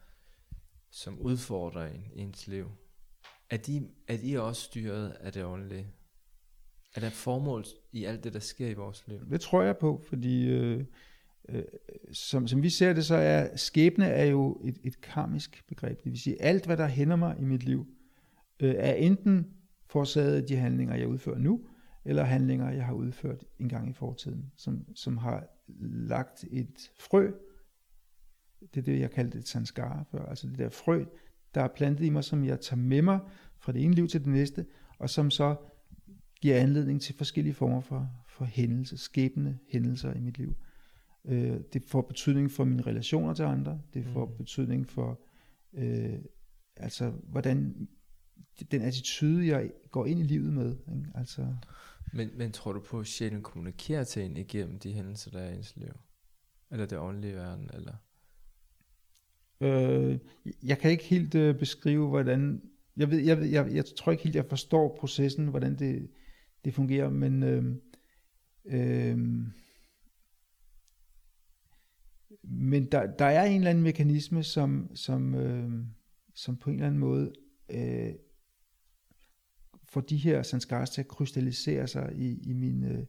[0.90, 2.70] som udfordrer en, ens liv?
[3.50, 5.86] Er de, er de også styret af det åndelige?
[6.94, 9.30] Er der formål i alt det, der sker i vores liv?
[9.30, 10.84] Det tror jeg på, fordi øh,
[11.48, 11.62] øh,
[12.12, 16.04] som, som vi ser det, så er skæbne er jo et, et karmisk begreb.
[16.04, 17.86] Det vil sige, alt hvad der hænder mig i mit liv,
[18.60, 19.46] øh, er enten
[19.86, 21.60] forårsaget af de handlinger, jeg udfører nu,
[22.04, 25.46] eller handlinger, jeg har udført en gang i fortiden, som, som har
[26.08, 27.30] lagt et frø,
[28.74, 31.04] det er det, jeg kaldte et sanskara før, altså det der frø,
[31.54, 33.20] der er plantet i mig, som jeg tager med mig
[33.58, 34.66] fra det ene liv til det næste,
[34.98, 35.56] og som så
[36.40, 40.56] giver anledning til forskellige former for, for hændelser, skæbne hændelser i mit liv.
[41.24, 44.36] Øh, det får betydning for mine relationer til andre, det får mm.
[44.36, 45.20] betydning for,
[45.72, 46.18] øh,
[46.76, 47.88] altså hvordan
[48.70, 50.70] den attitude, jeg går ind i livet med.
[50.70, 51.10] Ikke?
[51.14, 51.54] Altså,
[52.12, 55.52] men, men tror du på, at sjælen kommunikerer til en igennem de hændelser, der er
[55.52, 55.92] i ens liv?
[56.70, 57.70] Eller det åndelige verden?
[57.74, 57.94] Eller?
[59.60, 60.18] Øh,
[60.62, 62.62] jeg kan ikke helt øh, beskrive, hvordan...
[62.96, 66.10] Jeg, ved, jeg, ved, jeg, jeg tror ikke helt, jeg forstår processen, hvordan det,
[66.64, 67.42] det fungerer, men...
[67.42, 67.64] Øh,
[68.64, 69.18] øh,
[72.44, 75.70] men der, der er en eller anden mekanisme, som, som, øh,
[76.34, 77.32] som på en eller anden måde
[77.70, 78.14] øh,
[79.88, 83.04] får de her sanskars til at krystallisere sig i, i, mine, øh,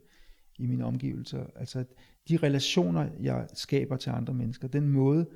[0.59, 1.45] i mine omgivelser.
[1.55, 1.85] Altså
[2.29, 5.27] de relationer, jeg skaber til andre mennesker, den måde,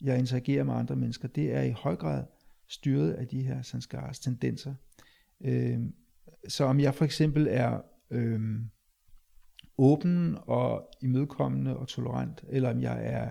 [0.00, 2.24] jeg interagerer med andre mennesker, det er i høj grad
[2.68, 4.74] styret af de her sanskars tendenser.
[5.44, 5.80] Øh,
[6.48, 7.80] så om jeg for eksempel er
[8.10, 8.40] øh,
[9.78, 13.30] åben og imødekommende og tolerant, eller om jeg er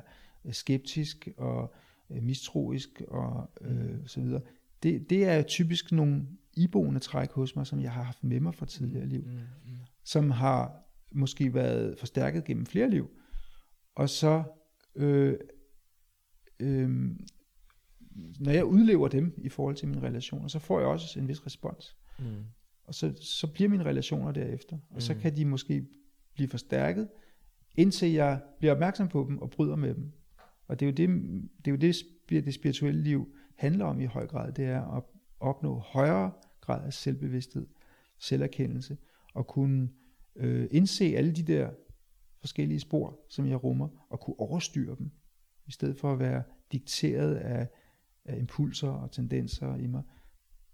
[0.52, 1.74] skeptisk og
[2.10, 4.42] øh, mistroisk og øh, så videre.
[4.84, 8.56] Det, det er typisk nogle iboende træk hos mig, som jeg har haft med mig
[8.56, 9.78] fra tidligere liv, mm, mm.
[10.04, 13.10] som har måske været forstærket gennem flere liv.
[13.96, 14.44] Og så,
[14.96, 15.38] øh,
[16.60, 16.90] øh,
[18.40, 21.46] når jeg udlever dem i forhold til mine relationer, så får jeg også en vis
[21.46, 21.98] respons.
[22.20, 22.26] Mm.
[22.84, 24.76] Og så, så bliver mine relationer derefter.
[24.76, 25.02] Og mm.
[25.02, 25.86] så kan de måske
[26.34, 27.10] blive forstærket,
[27.76, 30.12] indtil jeg bliver opmærksom på dem og bryder med dem.
[30.68, 31.10] Og det er jo det,
[31.66, 31.78] det, er jo
[32.30, 35.04] det, det spirituelle liv handler om i høj grad, det er at
[35.40, 36.32] opnå højere
[36.62, 37.68] grad af selvbevidsthed,
[38.20, 38.98] selverkendelse,
[39.34, 39.90] og kunne
[40.36, 41.70] øh, indse alle de der
[42.40, 45.12] forskellige spor, som jeg rummer, og kunne overstyre dem,
[45.68, 47.68] i stedet for at være dikteret af,
[48.26, 50.04] af impulser og tendenser i mig,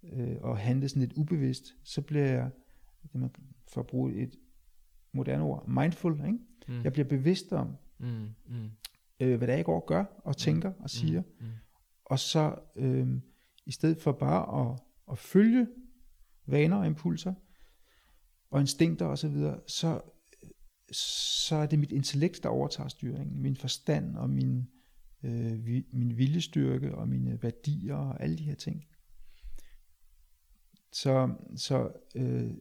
[0.03, 2.49] øh, og handle sådan lidt ubevidst, så bliver jeg,
[3.13, 3.29] det man,
[3.67, 4.35] for at bruge et
[5.11, 6.39] moderne ord, mindful, ikke?
[6.67, 6.83] Mm.
[6.83, 8.27] Jeg bliver bevidst om, mm.
[8.47, 8.69] Mm.
[9.19, 11.45] Øh, hvad det er, jeg går og gør, og tænker og siger, mm.
[11.45, 11.51] Mm.
[12.05, 13.07] og så øh,
[13.65, 14.79] i stedet for bare at,
[15.11, 15.67] at følge
[16.45, 17.33] vaner og impulser,
[18.51, 20.01] og instinkter osv., så, videre, så,
[20.91, 23.41] så er det mit intellekt, der overtager styringen.
[23.41, 24.69] Min forstand og min,
[25.23, 28.85] øh, vi, min viljestyrke og mine værdier og alle de her ting.
[30.91, 32.51] Så, så øh,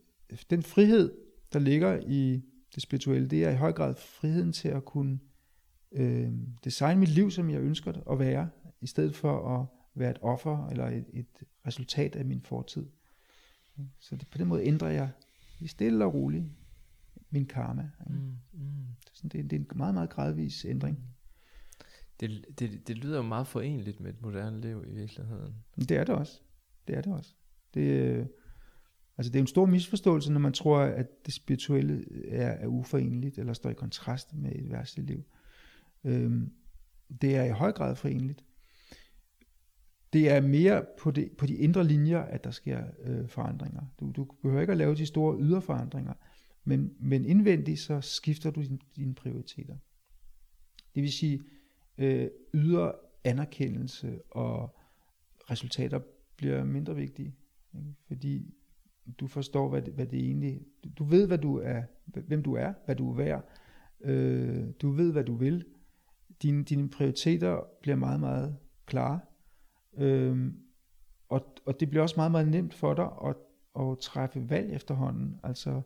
[0.50, 2.42] den frihed, der ligger i
[2.74, 5.18] det spirituelle, det er i høj grad friheden til at kunne
[5.92, 6.32] øh,
[6.64, 10.18] designe mit liv, som jeg ønsker det at være, i stedet for at være et
[10.22, 11.26] offer eller et, et
[11.66, 12.86] resultat af min fortid.
[13.98, 15.10] Så det, på den måde ændrer jeg
[15.60, 16.44] i stille og roligt
[17.30, 17.90] min karma.
[18.06, 18.86] Mm, mm.
[19.12, 20.98] Så det, det er en meget, meget gradvis ændring.
[22.20, 25.54] Det, det, det lyder jo meget forenligt med et moderne liv i virkeligheden.
[25.76, 26.40] Det er det også.
[26.88, 27.34] Det er det også.
[27.74, 28.26] Det, øh,
[29.18, 33.38] altså det er en stor misforståelse, når man tror, at det spirituelle er, er uforenligt,
[33.38, 35.24] eller står i kontrast med et værste liv.
[36.04, 36.52] Øhm,
[37.20, 38.44] det er i høj grad forenligt.
[40.12, 43.82] Det er mere på, det, på de indre linjer, at der sker øh, forandringer.
[44.00, 46.12] Du, du behøver ikke at lave de store ydre forandringer,
[46.64, 49.76] men, men indvendigt så skifter du din, dine prioriteter.
[50.94, 51.40] Det vil sige,
[51.98, 52.92] øh, ydre
[53.24, 54.76] anerkendelse og
[55.50, 56.00] resultater
[56.36, 57.34] bliver mindre vigtige,
[57.74, 57.94] ikke?
[58.06, 58.54] fordi
[59.20, 60.60] du forstår, hvad det, hvad det egentlig...
[60.98, 63.48] Du ved, hvad du er, hvem du er, hvad du er værd.
[64.00, 65.64] Øh, du ved, hvad du vil.
[66.42, 68.56] Dine, dine prioriteter bliver meget, meget
[68.86, 69.20] klare.
[69.98, 70.52] øh,
[71.28, 73.36] og, og det bliver også meget, meget nemt for dig at,
[73.80, 75.40] at træffe valg efterhånden.
[75.42, 75.82] Altså,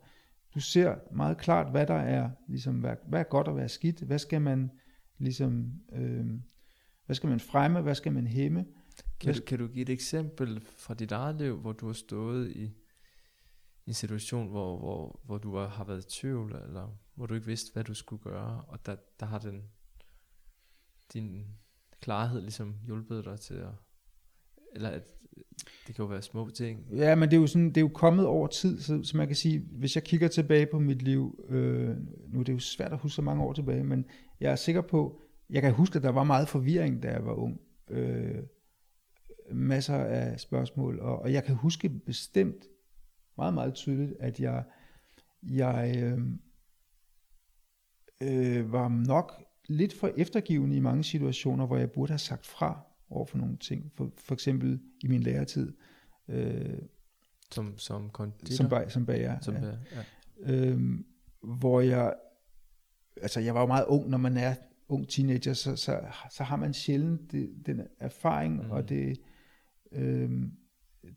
[0.55, 3.69] du ser meget klart, hvad der er, ligesom, hvad, hvad er godt og hvad er
[3.69, 4.01] skidt.
[4.01, 4.71] Hvad skal man
[5.19, 6.27] ligesom, øh,
[7.07, 8.67] hvad skal man fremme, hvad skal man hæmme.
[9.21, 12.71] Kan, kan du give et eksempel fra dit eget liv, hvor du har stået i
[13.87, 17.73] en situation, hvor, hvor, hvor du har været i tvivl, eller hvor du ikke vidste,
[17.73, 19.63] hvad du skulle gøre, og der, der har den,
[21.13, 21.47] din
[22.01, 23.73] klarhed ligesom hjulpet dig til at
[24.75, 25.03] eller at
[25.87, 26.87] det kan jo være små ting.
[26.97, 29.27] Ja, men det er jo, sådan, det er jo kommet over tid, så, så man
[29.27, 31.97] kan sige, hvis jeg kigger tilbage på mit liv, øh,
[32.29, 34.05] nu er det jo svært at huske så mange år tilbage, men
[34.41, 35.21] jeg er sikker på,
[35.51, 37.61] jeg kan huske, at der var meget forvirring, da jeg var ung.
[37.91, 38.43] Øh,
[39.53, 42.65] masser af spørgsmål, og, og jeg kan huske bestemt
[43.37, 44.65] meget, meget tydeligt, at jeg,
[45.43, 46.19] jeg øh,
[48.23, 49.33] øh, var nok
[49.69, 52.81] lidt for eftergivende i mange situationer, hvor jeg burde have sagt fra
[53.11, 53.93] over for nogle ting.
[53.95, 55.73] For, for eksempel i min læretid.
[56.29, 56.79] Øh,
[57.51, 58.55] som, som konditor?
[58.55, 59.61] Som, bag, som bager, som ja.
[59.61, 60.03] Bager, ja.
[60.53, 61.07] Øhm,
[61.43, 62.15] hvor jeg,
[63.23, 64.55] altså jeg var jo meget ung, når man er
[64.89, 68.71] ung teenager, så, så, så har man sjældent det, den erfaring mm.
[68.71, 69.21] og det,
[69.93, 70.53] øhm,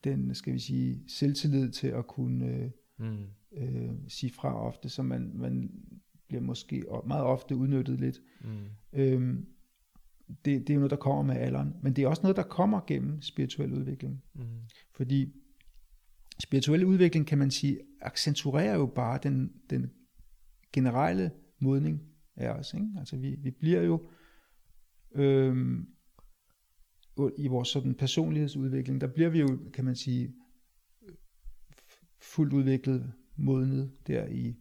[0.04, 3.26] den, skal vi sige, selvtillid til at kunne øh, mm.
[3.58, 5.72] øh, sige fra ofte, så man, man
[6.28, 8.22] bliver måske meget ofte udnyttet lidt.
[8.42, 9.00] Mm.
[9.00, 9.46] Øhm,
[10.28, 11.76] det, det er jo noget, der kommer med alderen.
[11.84, 14.24] Men det er også noget, der kommer gennem spirituel udvikling.
[14.34, 14.42] Mm.
[14.96, 15.34] Fordi
[16.40, 19.92] spirituel udvikling, kan man sige, accentuerer jo bare den, den
[20.74, 22.02] generelle modning
[22.36, 22.74] af os.
[22.74, 22.88] Ikke?
[22.98, 24.10] Altså vi, vi bliver jo
[25.16, 25.88] øhm,
[27.38, 30.34] i vores sådan personlighedsudvikling, der bliver vi jo, kan man sige,
[32.22, 34.56] fuldt udviklet, modnet der i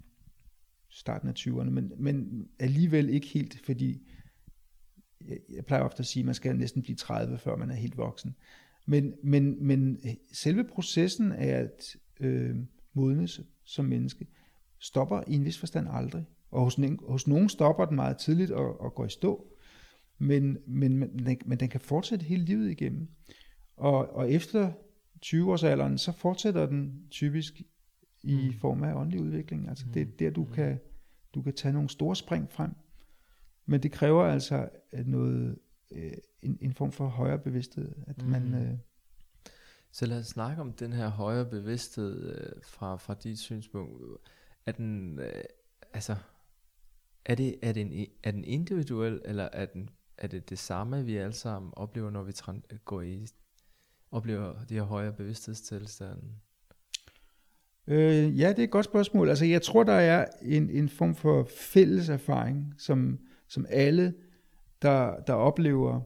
[0.89, 4.09] starten af 20'erne, men, men alligevel ikke helt, fordi
[5.29, 7.75] jeg, jeg plejer ofte at sige, at man skal næsten blive 30, før man er
[7.75, 8.37] helt voksen.
[8.87, 9.99] Men, men, men
[10.33, 12.57] selve processen af at øh,
[12.93, 14.27] modnes som menneske,
[14.79, 16.25] stopper i en vis forstand aldrig.
[16.51, 16.79] Og hos,
[17.09, 19.54] hos nogen stopper den meget tidligt og, og går i stå.
[20.19, 23.09] Men, men, men, den, men den kan fortsætte hele livet igennem.
[23.77, 24.73] Og, og efter
[25.27, 27.63] 20-årsalderen, så fortsætter den typisk
[28.23, 28.59] i mm.
[28.61, 29.69] form af åndelig udvikling.
[29.69, 30.53] Altså det er der, du, mm.
[30.53, 30.79] kan,
[31.35, 32.71] du kan tage nogle store spring frem.
[33.67, 34.69] Men det kræver altså
[35.07, 35.59] noget,
[35.91, 36.13] øh,
[36.43, 37.93] en, en form for højere bevidsthed.
[38.07, 38.29] At mm.
[38.29, 38.79] man, øh,
[39.93, 44.03] så lad os snakke om den her højere bevidsthed øh, fra, fra dit synspunkt.
[44.67, 45.45] Er den, øh,
[45.93, 46.17] altså,
[47.25, 51.05] er det, er, det en, er den individuel, eller er, den, er det det samme,
[51.05, 53.27] vi alle sammen oplever, når vi tran- går i,
[54.11, 56.23] oplever de her højere bevidsthedstilstande?
[57.87, 59.29] Øh, ja, det er et godt spørgsmål.
[59.29, 64.15] Altså, jeg tror, der er en, en form for fælles erfaring, som, som alle,
[64.83, 66.01] der, der oplever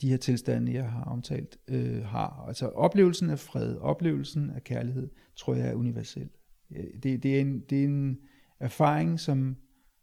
[0.00, 2.44] de her tilstande, jeg har omtalt, øh, har.
[2.48, 6.30] Altså oplevelsen af fred, oplevelsen af kærlighed, tror jeg er universel.
[6.76, 8.18] Øh, det, det, er en, det er en
[8.60, 9.56] erfaring, som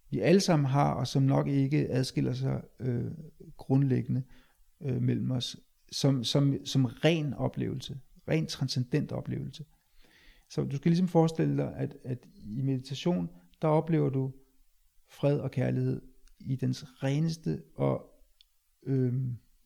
[0.10, 3.12] vi alle sammen har, og som nok ikke adskiller sig øh,
[3.58, 4.24] grundlæggende
[4.82, 5.58] øh, mellem os,
[5.92, 9.66] som, som, som ren oplevelse, ren transcendent oplevelse.
[10.50, 13.30] Så du skal ligesom forestille dig, at, at i meditation,
[13.62, 14.34] der oplever du
[15.10, 16.02] fred og kærlighed
[16.40, 18.10] i dens reneste og
[18.86, 19.14] øh,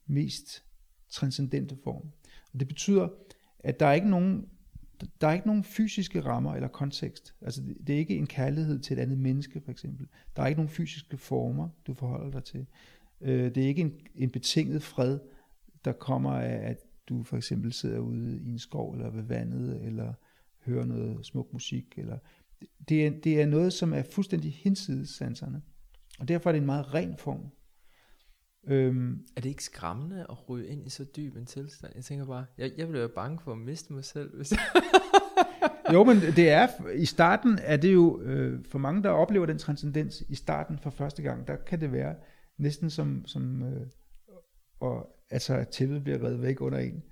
[0.06, 0.64] mest
[1.10, 2.12] transcendente form.
[2.54, 3.10] Og det betyder,
[3.60, 4.46] at der er ikke nogen
[5.22, 7.36] der er ikke nogen fysiske rammer eller kontekst.
[7.42, 10.08] Altså det, er ikke en kærlighed til et andet menneske for eksempel.
[10.36, 12.66] Der er ikke nogen fysiske former, du forholder dig til.
[13.22, 15.20] Øh, det er ikke en, en betinget fred,
[15.86, 16.78] der kommer af, at
[17.10, 20.14] du for eksempel sidder ude i en skov eller ved vandet, eller
[20.66, 21.94] hører noget smuk musik.
[21.98, 22.18] Eller,
[22.90, 25.62] det, er, det er noget, som er fuldstændig hinsides sanserne.
[26.20, 27.52] Og derfor er det en meget ren form.
[28.68, 31.92] Øhm, er det ikke skræmmende at ryge ind i så dyb en tilstand?
[31.96, 34.36] Jeg tænker bare, jeg, jeg ville være bange for at miste mig selv.
[34.36, 34.54] Hvis
[35.94, 39.58] jo, men det er, i starten er det jo, øh, for mange der oplever den
[39.58, 42.16] transcendens i starten for første gang, der kan det være
[42.58, 43.88] næsten som, som øh,
[44.80, 47.04] og, altså at tæppet bliver reddet væk under en.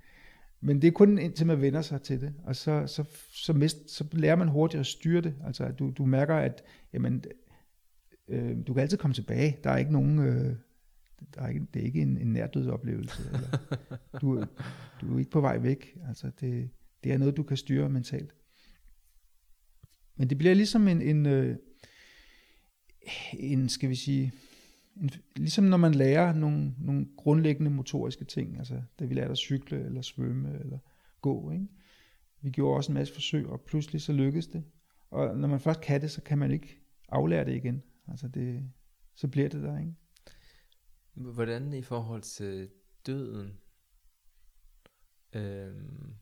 [0.62, 3.90] Men det er kun indtil man vender sig til det, og så, så, så, mist,
[3.90, 5.34] så lærer man hurtigt at styre det.
[5.46, 7.24] Altså du, du mærker, at jamen,
[8.28, 9.58] øh, du kan altid komme tilbage.
[9.64, 10.18] Der er ikke nogen...
[10.18, 10.56] Øh,
[11.34, 13.22] der er ikke, det er ikke en, en nærdødsoplevelse.
[13.32, 13.58] Eller,
[14.20, 14.44] du,
[15.00, 15.96] du er ikke på vej væk.
[16.08, 16.70] Altså det,
[17.04, 18.34] det er noget, du kan styre mentalt.
[20.16, 21.56] Men det bliver ligesom en, en, øh,
[23.32, 24.32] en skal vi sige,
[24.96, 29.36] en, ligesom når man lærer nogle, nogle grundlæggende motoriske ting, altså da vi lærte at
[29.36, 30.78] cykle, eller svømme, eller
[31.20, 31.50] gå.
[31.50, 31.66] Ikke?
[32.40, 34.64] Vi gjorde også en masse forsøg, og pludselig så lykkedes det.
[35.10, 37.82] Og når man først kan det, så kan man ikke aflære det igen.
[38.08, 38.70] Altså det,
[39.14, 39.94] så bliver det der, ikke?
[41.20, 42.68] Hvordan i forhold til
[43.06, 43.58] døden?
[45.32, 46.14] Øhm,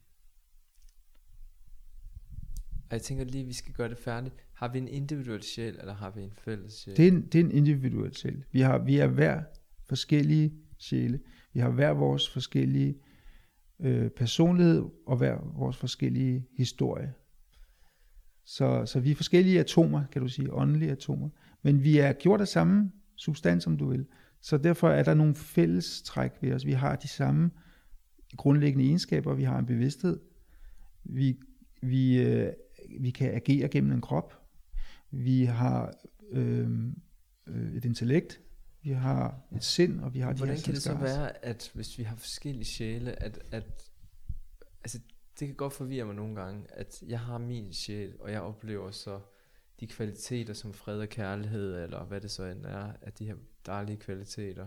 [2.90, 4.34] og jeg tænker lige, at vi skal gøre det færdigt.
[4.53, 6.96] Har vi en individuel sjæl, eller har vi en fælles sjæl?
[6.96, 8.44] Det er en, det er en individuel sjæl.
[8.53, 9.42] Vi, har, vi er hver
[9.88, 11.20] forskellige sjæle.
[11.53, 12.99] Vi har hver vores forskellige
[13.80, 17.14] øh, personlighed, og hver vores forskellige historie.
[18.44, 21.28] Så, så vi er forskellige atomer, kan du sige, åndelige atomer.
[21.62, 24.07] Men vi er gjort af samme substans, som du vil.
[24.41, 26.66] Så derfor er der nogle fælles træk ved os.
[26.66, 27.51] Vi har de samme
[28.36, 29.34] grundlæggende egenskaber.
[29.34, 30.20] Vi har en bevidsthed.
[31.05, 31.41] Vi,
[31.82, 32.53] vi, øh,
[33.01, 34.43] vi kan agere gennem en krop.
[35.11, 35.95] Vi har
[36.30, 36.70] øh,
[37.47, 38.41] øh, et intellekt.
[38.82, 41.99] Vi har et sind, og vi har Hvordan de kan det så være, at hvis
[41.99, 43.91] vi har forskellige sjæle, at, at
[44.82, 44.99] altså,
[45.39, 48.91] det kan godt forvirre mig nogle gange, at jeg har min sjæl, og jeg oplever
[48.91, 49.20] så
[49.81, 53.37] de kvaliteter som fred og kærlighed, eller hvad det så end er, at de her
[53.66, 54.66] dejlige kvaliteter.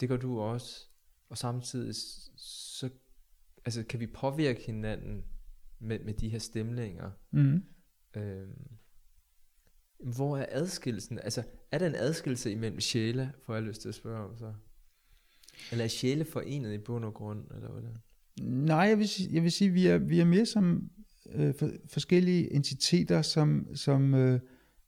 [0.00, 0.86] Det gør du også.
[1.28, 1.94] Og samtidig
[2.36, 2.90] så
[3.64, 5.24] altså, kan vi påvirke hinanden
[5.78, 7.10] med, med de her stemninger.
[7.30, 7.62] Mm.
[8.16, 8.68] Øhm,
[9.98, 11.18] hvor er adskillelsen?
[11.18, 14.54] Altså, er der en adskillelse imellem sjæle, får jeg lyst til at spørge om så?
[15.72, 17.98] Eller er sjæle forenet i bund og grund, eller hvordan?
[18.40, 20.90] Nej, jeg vil, jeg vil sige, vi er, vi er mere som
[21.32, 24.40] øh, for, forskellige entiteter, som, som øh,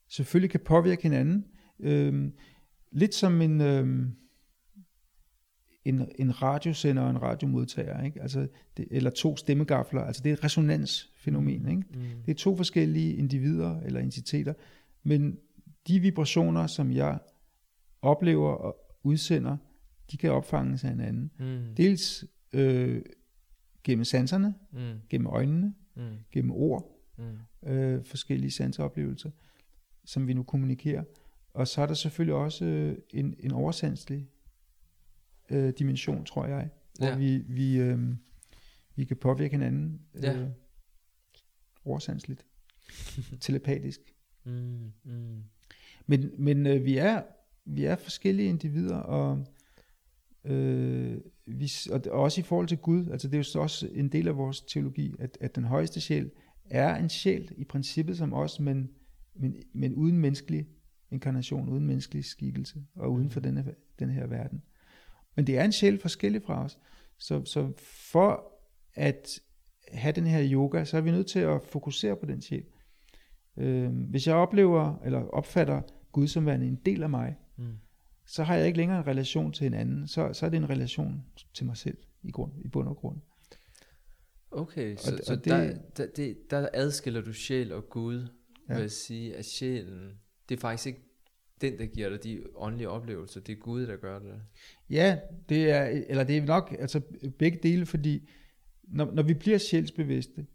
[0.08, 1.44] selvfølgelig kan påvirke hinanden.
[1.80, 2.30] Øh,
[2.92, 4.06] lidt som en, øh,
[5.84, 8.22] en, en radiosender og en radiomodtager, ikke?
[8.22, 11.68] Altså det, eller to stemmegafler, altså det er et resonansfænomen.
[11.68, 11.82] Ikke?
[11.94, 12.22] Mm.
[12.26, 14.54] Det er to forskellige individer eller entiteter,
[15.02, 15.38] men
[15.88, 17.18] de vibrationer, som jeg
[18.02, 19.56] oplever og udsender,
[20.10, 21.30] de kan opfanges af hinanden.
[21.38, 21.74] Mm.
[21.76, 23.02] Dels øh,
[23.84, 24.78] gennem sanserne, mm.
[25.10, 26.18] gennem øjnene, mm.
[26.32, 27.68] gennem ord, mm.
[27.68, 29.30] øh, forskellige sanseoplevelser,
[30.04, 31.04] som vi nu kommunikerer.
[31.54, 34.28] Og så er der selvfølgelig også øh, en, en oversandslig
[35.50, 37.16] øh, dimension, tror jeg, hvor ja.
[37.16, 38.14] vi, vi, øh,
[38.94, 40.46] vi kan påvirke hinanden øh, ja.
[41.84, 42.46] oversandsligt,
[43.40, 44.00] telepatisk.
[44.44, 45.42] Mm, mm.
[46.06, 47.22] Men, men øh, vi er
[47.68, 49.46] vi er forskellige individer, og,
[50.48, 54.28] øh, vi, og også i forhold til Gud, altså det er jo også en del
[54.28, 56.30] af vores teologi, at, at den højeste sjæl
[56.70, 58.90] er en sjæl i princippet som os, men,
[59.34, 60.66] men, men uden menneskelig
[61.10, 63.44] inkarnation, uden menneskelig skikkelse, og uden for mm.
[63.44, 64.62] denne, den her verden.
[65.36, 66.78] Men det er en sjæl forskellig fra os.
[67.18, 67.72] Så, så
[68.10, 68.52] for
[68.94, 69.40] at
[69.92, 72.64] have den her yoga, så er vi nødt til at fokusere på den sjæl.
[73.56, 75.82] Øh, hvis jeg oplever, eller opfatter
[76.12, 77.78] Gud som værende en del af mig, Mm.
[78.30, 80.08] Så har jeg ikke længere en relation til en anden.
[80.08, 81.24] Så, så er det en relation
[81.54, 83.20] til mig selv i, grund, i bund og grund.
[84.50, 88.26] Okay, så, Og- så og det- der, der, det, der adskiller du sjæl og Gud.
[88.68, 88.74] Ja.
[88.74, 90.12] ved at sige, at sjælen,
[90.48, 91.00] det er faktisk ikke
[91.60, 94.40] den, der giver dig de åndelige oplevelser, det er Gud, der gør det.
[94.90, 95.18] Ja,
[95.48, 97.00] det er, eller det er nok altså
[97.38, 98.28] begge dele, fordi
[98.82, 100.46] når, når vi bliver sjælsbevidste,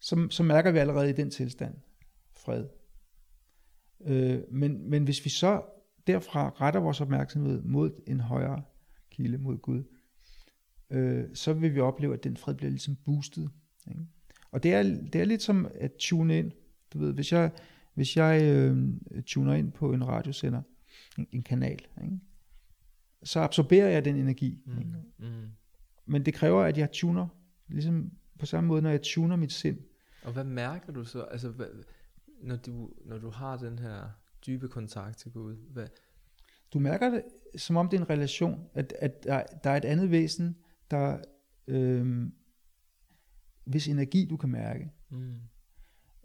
[0.00, 1.74] så, så mærker vi allerede i den tilstand
[2.36, 2.64] fred.
[4.06, 5.62] Øh, men, men hvis vi så
[6.06, 8.62] derfra retter vores opmærksomhed mod en højere
[9.10, 9.82] kilde, mod Gud,
[10.90, 13.50] øh, så vil vi opleve, at den fred bliver ligesom boostet.
[13.88, 14.00] Ikke?
[14.50, 16.52] Og det er, det er lidt som at tune ind.
[16.92, 17.50] Du ved, hvis jeg,
[17.94, 18.88] hvis jeg øh,
[19.26, 20.62] tuner ind på en radiosender,
[21.18, 22.18] en, en kanal, ikke?
[23.22, 24.62] så absorberer jeg den energi.
[24.66, 24.78] Mm.
[24.78, 24.90] Ikke?
[25.18, 25.48] Mm.
[26.06, 27.28] Men det kræver, at jeg tuner,
[27.68, 29.78] ligesom på samme måde, når jeg tuner mit sind.
[30.24, 31.66] Og hvad mærker du så, altså, hvad,
[32.42, 34.10] når, du, når du har den her
[34.46, 35.56] dybe kontakt til Gud?
[35.72, 35.86] Hvad,
[36.72, 37.22] Du mærker det,
[37.56, 40.56] som om det er en relation, at, at der, der er et andet væsen,
[40.90, 41.18] der
[41.68, 42.26] øh,
[43.64, 44.92] hvis energi du kan mærke.
[45.10, 45.34] mm.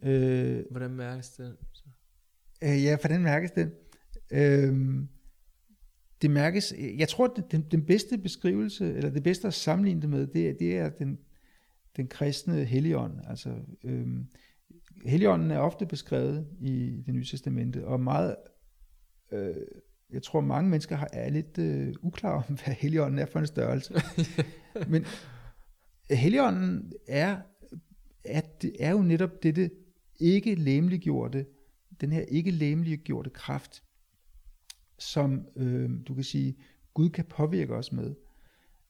[0.03, 1.57] Øh, Hvordan mærkes det?
[1.73, 1.83] Så?
[2.63, 3.71] Øh, ja, hvordan mærkes det?
[4.31, 5.03] Øh,
[6.21, 10.09] det mærkes, jeg tror, at den, den bedste beskrivelse, eller det bedste at sammenligne det
[10.09, 11.19] med, det er, det er den,
[11.97, 13.19] den kristne helligånd.
[13.27, 14.07] Altså, øh,
[15.05, 18.35] helligånden er ofte beskrevet i det nye testamente, og meget,
[19.31, 19.55] øh,
[20.09, 23.47] jeg tror mange mennesker har, er lidt øh, uklare om, hvad helligånden er for en
[23.47, 23.93] størrelse.
[24.91, 25.05] Men
[26.09, 27.37] helligånden er,
[28.25, 29.71] at det er jo netop dette
[30.19, 31.45] ikke læmeliggjorte,
[32.01, 33.83] den her ikke læmeliggjorte kraft,
[34.99, 36.57] som øh, du kan sige,
[36.93, 38.15] Gud kan påvirke os med.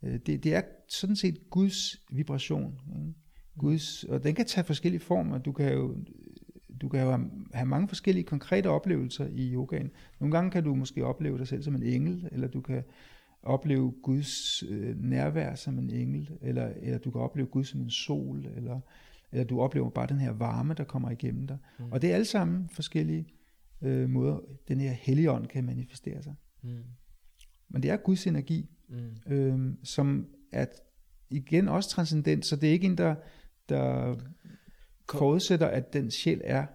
[0.04, 2.80] Øh, det, det er sådan set Guds vibration.
[2.96, 3.14] Ikke?
[3.58, 5.38] Guds, og den kan tage forskellige former.
[5.38, 5.98] Du kan jo,
[6.82, 7.12] du kan jo
[7.54, 9.92] have- mange forskellige konkrete oplevelser i yogaen.
[10.20, 12.84] Nogle gange kan du måske opleve dig selv som en engel, eller du kan
[13.44, 17.90] opleve Guds øh, nærvær som en engel, eller, eller du kan opleve Gud som en
[17.90, 18.80] sol, eller,
[19.32, 21.58] eller du oplever bare den her varme, der kommer igennem dig.
[21.80, 21.86] Mm.
[21.92, 23.28] Og det er alle sammen forskellige
[23.82, 26.36] øh, måder, den her helligånd kan manifestere sig.
[26.64, 26.70] Mm.
[27.70, 29.34] Men det er Guds energi, Mm.
[29.34, 30.66] øh, som er
[31.30, 33.16] igen også transcendent, så det er ikke en, der,
[33.70, 34.16] der
[35.12, 36.66] forudsætter, at den sjæl er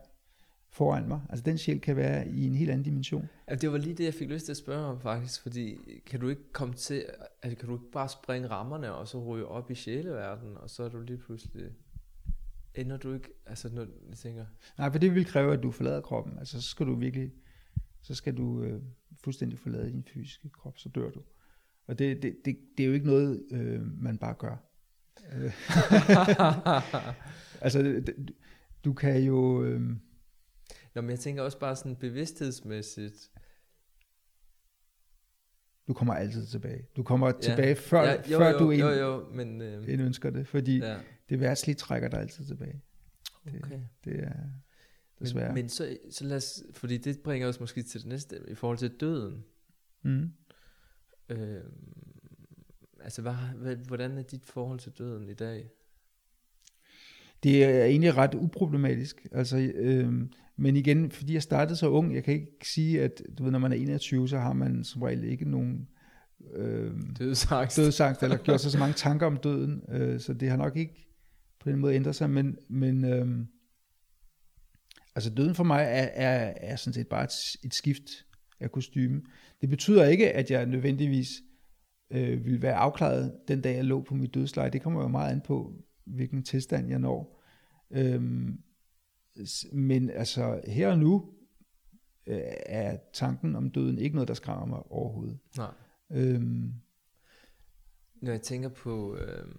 [0.70, 1.20] foran mig.
[1.28, 3.28] Altså den sjæl kan være i en helt anden dimension.
[3.48, 6.20] Ja, det var lige det, jeg fik lyst til at spørge om faktisk, fordi kan
[6.20, 7.04] du ikke komme til,
[7.42, 10.82] altså kan du ikke bare springe rammerne, og så ryge op i sjæleverdenen, og så
[10.82, 11.70] er du lige pludselig,
[12.74, 14.46] ender du ikke, altså når jeg tænker,
[14.78, 16.38] Nej, for det vil kræve, at du forlader kroppen.
[16.38, 17.32] Altså så skal du virkelig,
[18.02, 18.82] så skal du øh,
[19.24, 21.22] fuldstændig forlade din fysiske krop, så dør du.
[21.86, 24.71] Og det, det, det, det er jo ikke noget, øh, man bare gør.
[27.60, 28.02] Altså,
[28.84, 29.64] du, kan jo...
[29.64, 29.80] Øh,
[30.94, 33.30] Nå, men jeg tænker også bare sådan bevidsthedsmæssigt,
[35.88, 36.86] du kommer altid tilbage.
[36.96, 40.02] Du kommer tilbage før, ja, jo, før jo, du jo, ind, jo, men, øh, end
[40.02, 40.92] ønsker det, fordi ja.
[40.92, 42.82] ja, det værtslige trækker dig altid tilbage.
[43.44, 43.80] Det, okay.
[44.04, 44.32] det er
[45.20, 45.46] desværre.
[45.46, 48.54] Men, men så, så lad os, fordi det bringer os måske til det næste, i
[48.54, 49.44] forhold til døden.
[50.02, 50.32] mm.
[51.28, 51.60] Øh,
[53.04, 55.70] altså, hvad, hvad, hvordan er dit forhold til døden i dag?
[57.42, 59.26] Det er egentlig ret uproblematisk.
[59.32, 60.12] Altså, øh,
[60.56, 63.58] men igen, fordi jeg startede så ung, jeg kan ikke sige, at du ved, når
[63.58, 65.88] man er 21, så har man som regel ikke nogen
[66.54, 67.76] øh, Dødsangst.
[67.76, 71.08] dødsangst, eller gjort sig så mange tanker om døden, øh, så det har nok ikke
[71.60, 73.46] på den måde ændret sig, men, men øh,
[75.14, 78.26] altså døden for mig er, er, er sådan set bare et, et skift
[78.60, 79.22] af kostyme.
[79.60, 81.28] Det betyder ikke, at jeg nødvendigvis
[82.12, 84.70] øh, vil være afklaret den dag, jeg lå på mit dødsleje.
[84.70, 85.72] Det kommer jo meget an på,
[86.04, 87.42] hvilken tilstand jeg når.
[87.90, 88.62] Øhm,
[89.72, 91.34] men altså her og nu
[92.26, 95.38] øh, er tanken om døden ikke noget, der skræmmer mig overhovedet.
[95.56, 95.74] Nej.
[96.10, 96.72] Øhm,
[98.22, 99.16] Når jeg tænker på...
[99.16, 99.54] Øh,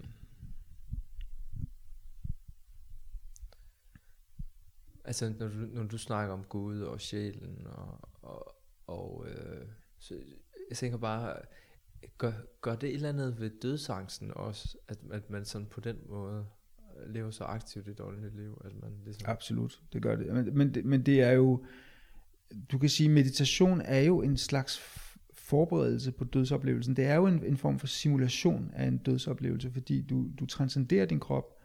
[5.06, 8.56] altså, når du, når du snakker om Gud og sjælen, og, og,
[8.88, 9.68] og øh,
[10.00, 10.16] så
[10.70, 11.36] jeg tænker bare,
[12.18, 12.32] gør,
[12.62, 16.46] gør det et eller andet ved dødsangsten også, at, at man sådan på den måde
[17.08, 19.22] lever så aktivt et åndeligt liv, at man ligesom...
[19.30, 20.34] Absolut, det gør det.
[20.34, 21.66] Men, men, det- men det er jo,
[22.72, 24.82] du kan sige, meditation er jo en slags
[25.34, 26.96] forberedelse på dødsoplevelsen.
[26.96, 31.06] Det er jo en, en form for simulation af en dødsoplevelse, fordi du, du transcenderer
[31.06, 31.60] din krop,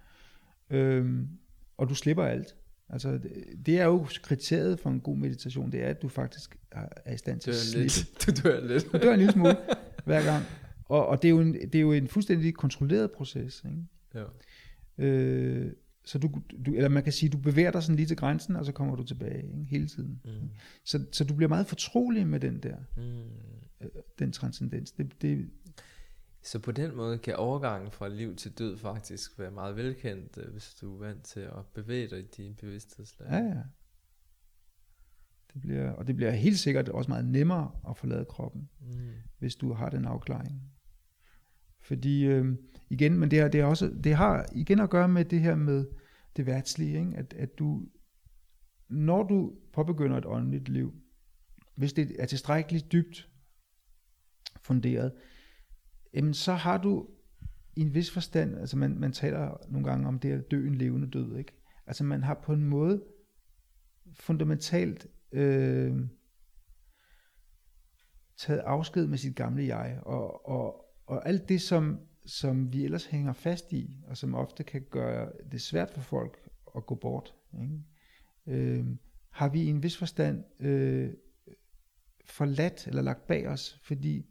[0.70, 1.28] øhm,
[1.76, 2.56] og du slipper alt.
[2.88, 3.32] Altså, det,
[3.66, 7.16] det er jo kriteriet for en god meditation, det er, at du faktisk er, i
[7.16, 7.82] stand til at slippe.
[7.82, 8.08] lidt.
[8.26, 8.92] Du dør lidt.
[8.92, 9.56] Du dør en lille smule
[10.08, 10.44] hver gang.
[10.84, 13.64] Og, og det, er jo en, det er jo en fuldstændig kontrolleret proces.
[13.64, 13.84] Ikke?
[14.14, 14.24] ja.
[14.98, 15.72] Øh,
[16.04, 16.30] så du,
[16.66, 18.96] du, eller man kan sige, du bevæger dig sådan lige til grænsen, og så kommer
[18.96, 19.64] du tilbage ikke?
[19.70, 20.20] hele tiden.
[20.24, 20.30] Mm.
[20.84, 23.22] Så, så du bliver meget fortrolig med den der, mm.
[23.80, 24.92] øh, den transcendens.
[24.92, 25.50] Det, det,
[26.42, 30.52] så på den måde kan overgangen fra liv til død faktisk være meget velkendt, øh,
[30.52, 33.28] hvis du er vant til at bevæge dig i din bevidsthedslag.
[33.30, 33.62] Ja, ja.
[35.52, 39.10] Det bliver, og det bliver helt sikkert også meget nemmere at forlade kroppen, mm.
[39.38, 40.62] hvis du har den afklaring.
[41.80, 42.56] Fordi øh,
[42.90, 45.54] igen, men det, er, det, er også, det har igen at gøre med det her
[45.54, 45.86] med
[46.36, 47.16] det værtslige, ikke?
[47.16, 47.86] At, at du,
[48.88, 50.94] når du påbegynder et åndeligt liv,
[51.74, 53.28] hvis det er tilstrækkeligt dybt
[54.62, 55.12] funderet,
[56.14, 57.08] jamen så har du
[57.76, 60.74] i en vis forstand, altså man, man taler nogle gange om det at dø en
[60.74, 61.52] levende død, ikke?
[61.86, 63.02] Altså man har på en måde
[64.14, 65.96] fundamentalt øh,
[68.36, 73.06] taget afsked med sit gamle jeg, og, og, og alt det, som, som vi ellers
[73.06, 77.34] hænger fast i, og som ofte kan gøre det svært for folk at gå bort,
[77.62, 77.82] ikke?
[78.46, 78.86] Øh,
[79.30, 81.10] har vi i en vis forstand øh,
[82.24, 84.26] forladt eller lagt bag os, fordi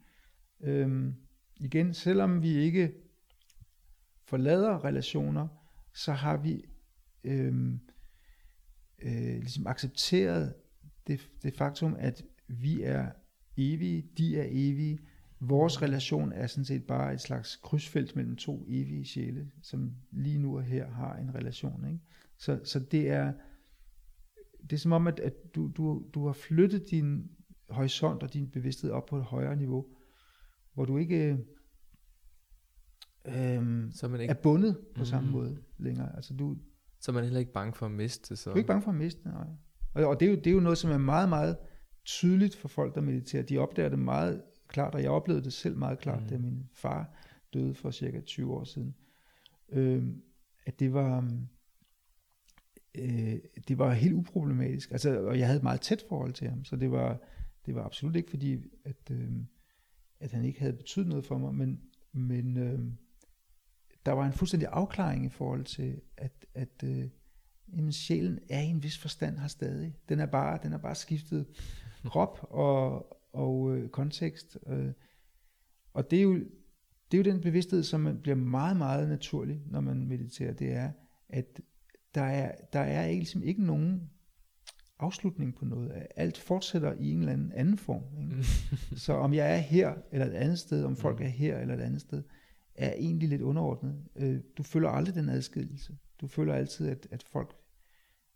[0.62, 1.14] øh,
[1.56, 2.94] igen, selvom vi ikke
[4.24, 5.48] forlader relationer,
[5.94, 6.66] så har vi
[7.24, 7.74] øh,
[9.00, 10.54] øh, ligesom accepteret
[11.08, 13.12] det, det faktum, at vi er
[13.58, 15.00] evige, de er evige.
[15.40, 20.38] Vores relation er sådan set bare et slags krydsfelt mellem to evige sjæle, som lige
[20.38, 21.88] nu og her har en relation.
[21.88, 22.00] Ikke?
[22.38, 23.34] Så, så det er
[24.62, 27.32] det er som om, at, at du, du, du har flyttet din
[27.70, 29.86] horisont og din bevidsthed op på et højere niveau,
[30.74, 31.38] hvor du ikke
[33.26, 34.32] øhm, så man ikke...
[34.32, 35.06] er bundet på mm.
[35.06, 36.16] samme måde længere.
[36.16, 36.58] Altså du,
[37.00, 38.36] så man er heller ikke bange for at miste.
[38.36, 38.50] Så.
[38.50, 39.48] Du er ikke bange for at miste, nej.
[39.98, 41.58] Og, og det, er jo, det er jo noget, som er meget, meget
[42.06, 43.44] tydeligt for folk, der mediterer.
[43.44, 46.28] De opdager det meget klart, og jeg oplevede det selv meget klart, mm.
[46.28, 47.14] da min far
[47.54, 48.96] døde for cirka 20 år siden.
[49.70, 50.22] Øhm,
[50.66, 51.32] at det var,
[52.96, 53.36] øh,
[53.68, 54.92] det var helt uproblematisk.
[54.92, 57.22] Altså, og jeg havde et meget tæt forhold til ham, så det var,
[57.66, 58.54] det var absolut ikke fordi,
[58.86, 59.32] at, øh,
[60.20, 62.80] at han ikke havde betydet noget for mig, men, men øh,
[64.06, 67.10] der var en fuldstændig afklaring i forhold til, at, at øh,
[67.76, 69.96] jamen, sjælen er i en vis forstand her stadig.
[70.10, 71.46] Den er bare, den er bare skiftet
[72.06, 74.58] krop og, og øh, kontekst.
[74.68, 74.92] Øh,
[75.94, 76.34] og det er, jo,
[77.12, 80.54] det er jo den bevidsthed, som bliver meget, meget naturlig, når man mediterer.
[80.54, 80.92] Det er,
[81.30, 81.62] at
[82.16, 84.10] der er, der er ligesom ikke nogen
[85.00, 86.08] afslutning på noget.
[86.16, 88.04] Alt fortsætter i en eller anden anden form.
[88.22, 88.44] Ikke?
[89.06, 91.26] så om jeg er her eller et andet sted, om folk mm.
[91.26, 92.24] er her eller et andet sted,
[92.76, 93.96] er egentlig lidt underordnet.
[94.16, 95.98] Øh, du føler aldrig den adskillelse.
[96.22, 97.56] Du føler altid, at, at folk,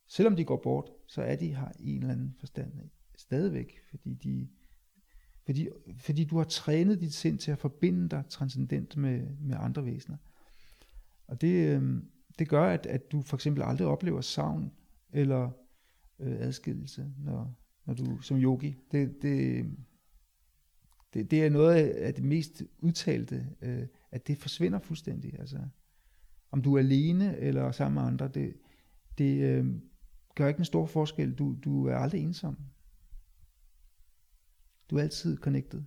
[0.08, 3.80] selvom de går bort, så er de her i en eller anden forstand øh, stadigvæk,
[3.90, 4.48] fordi de
[5.46, 5.68] fordi,
[5.98, 10.18] fordi du har trænet dit sind til at forbinde dig transcendent med, med andre væsener.
[11.28, 12.04] Og det, øh,
[12.40, 14.72] det gør, at, at du for eksempel aldrig oplever savn
[15.14, 15.52] eller
[16.20, 17.56] øh, adskillelse, når,
[17.86, 18.78] når du som yogi.
[18.92, 19.66] Det, det,
[21.14, 25.40] det, det er noget af det mest udtalte, øh, at det forsvinder fuldstændig.
[25.40, 25.60] Altså,
[26.52, 28.54] om du er alene eller sammen med andre, det,
[29.18, 29.66] det øh,
[30.36, 31.36] gør ikke en stor forskel.
[31.36, 32.58] Du, du er aldrig ensom.
[34.90, 35.84] Du er altid connected.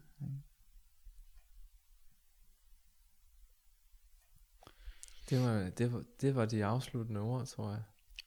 [5.31, 7.83] Det var, det var, det var de afsluttende ord, tror jeg.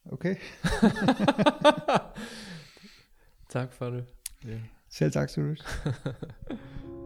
[0.05, 0.35] Okay.
[3.49, 4.05] tak for det.
[4.45, 4.61] Ja.
[4.89, 5.65] Selv tak, Sirius.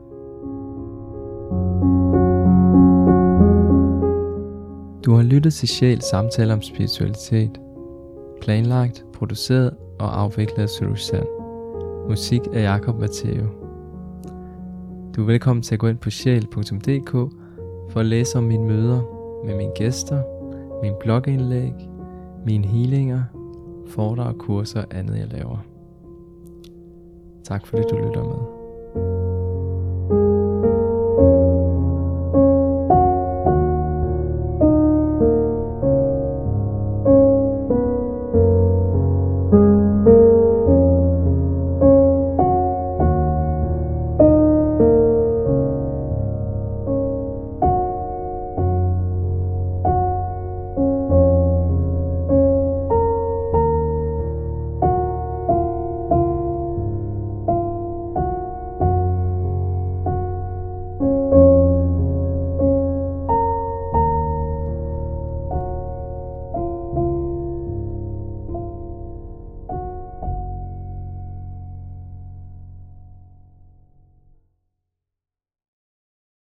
[5.06, 7.60] Du har lyttet til Sjæl samtale om spiritualitet.
[8.41, 11.28] Planlagt, produceret og afviklet af Sand.
[12.10, 13.45] Musik af Jakob Matteo.
[15.15, 17.11] Du er velkommen til at gå ind på sjæl.dk
[17.91, 19.02] for at læse om mine møder
[19.45, 20.22] med mine gæster,
[20.84, 21.73] min blogindlæg,
[22.45, 23.23] mine healinger,
[23.88, 25.57] foredrag, kurser og andet jeg laver.
[27.44, 29.20] Tak fordi du lytter med.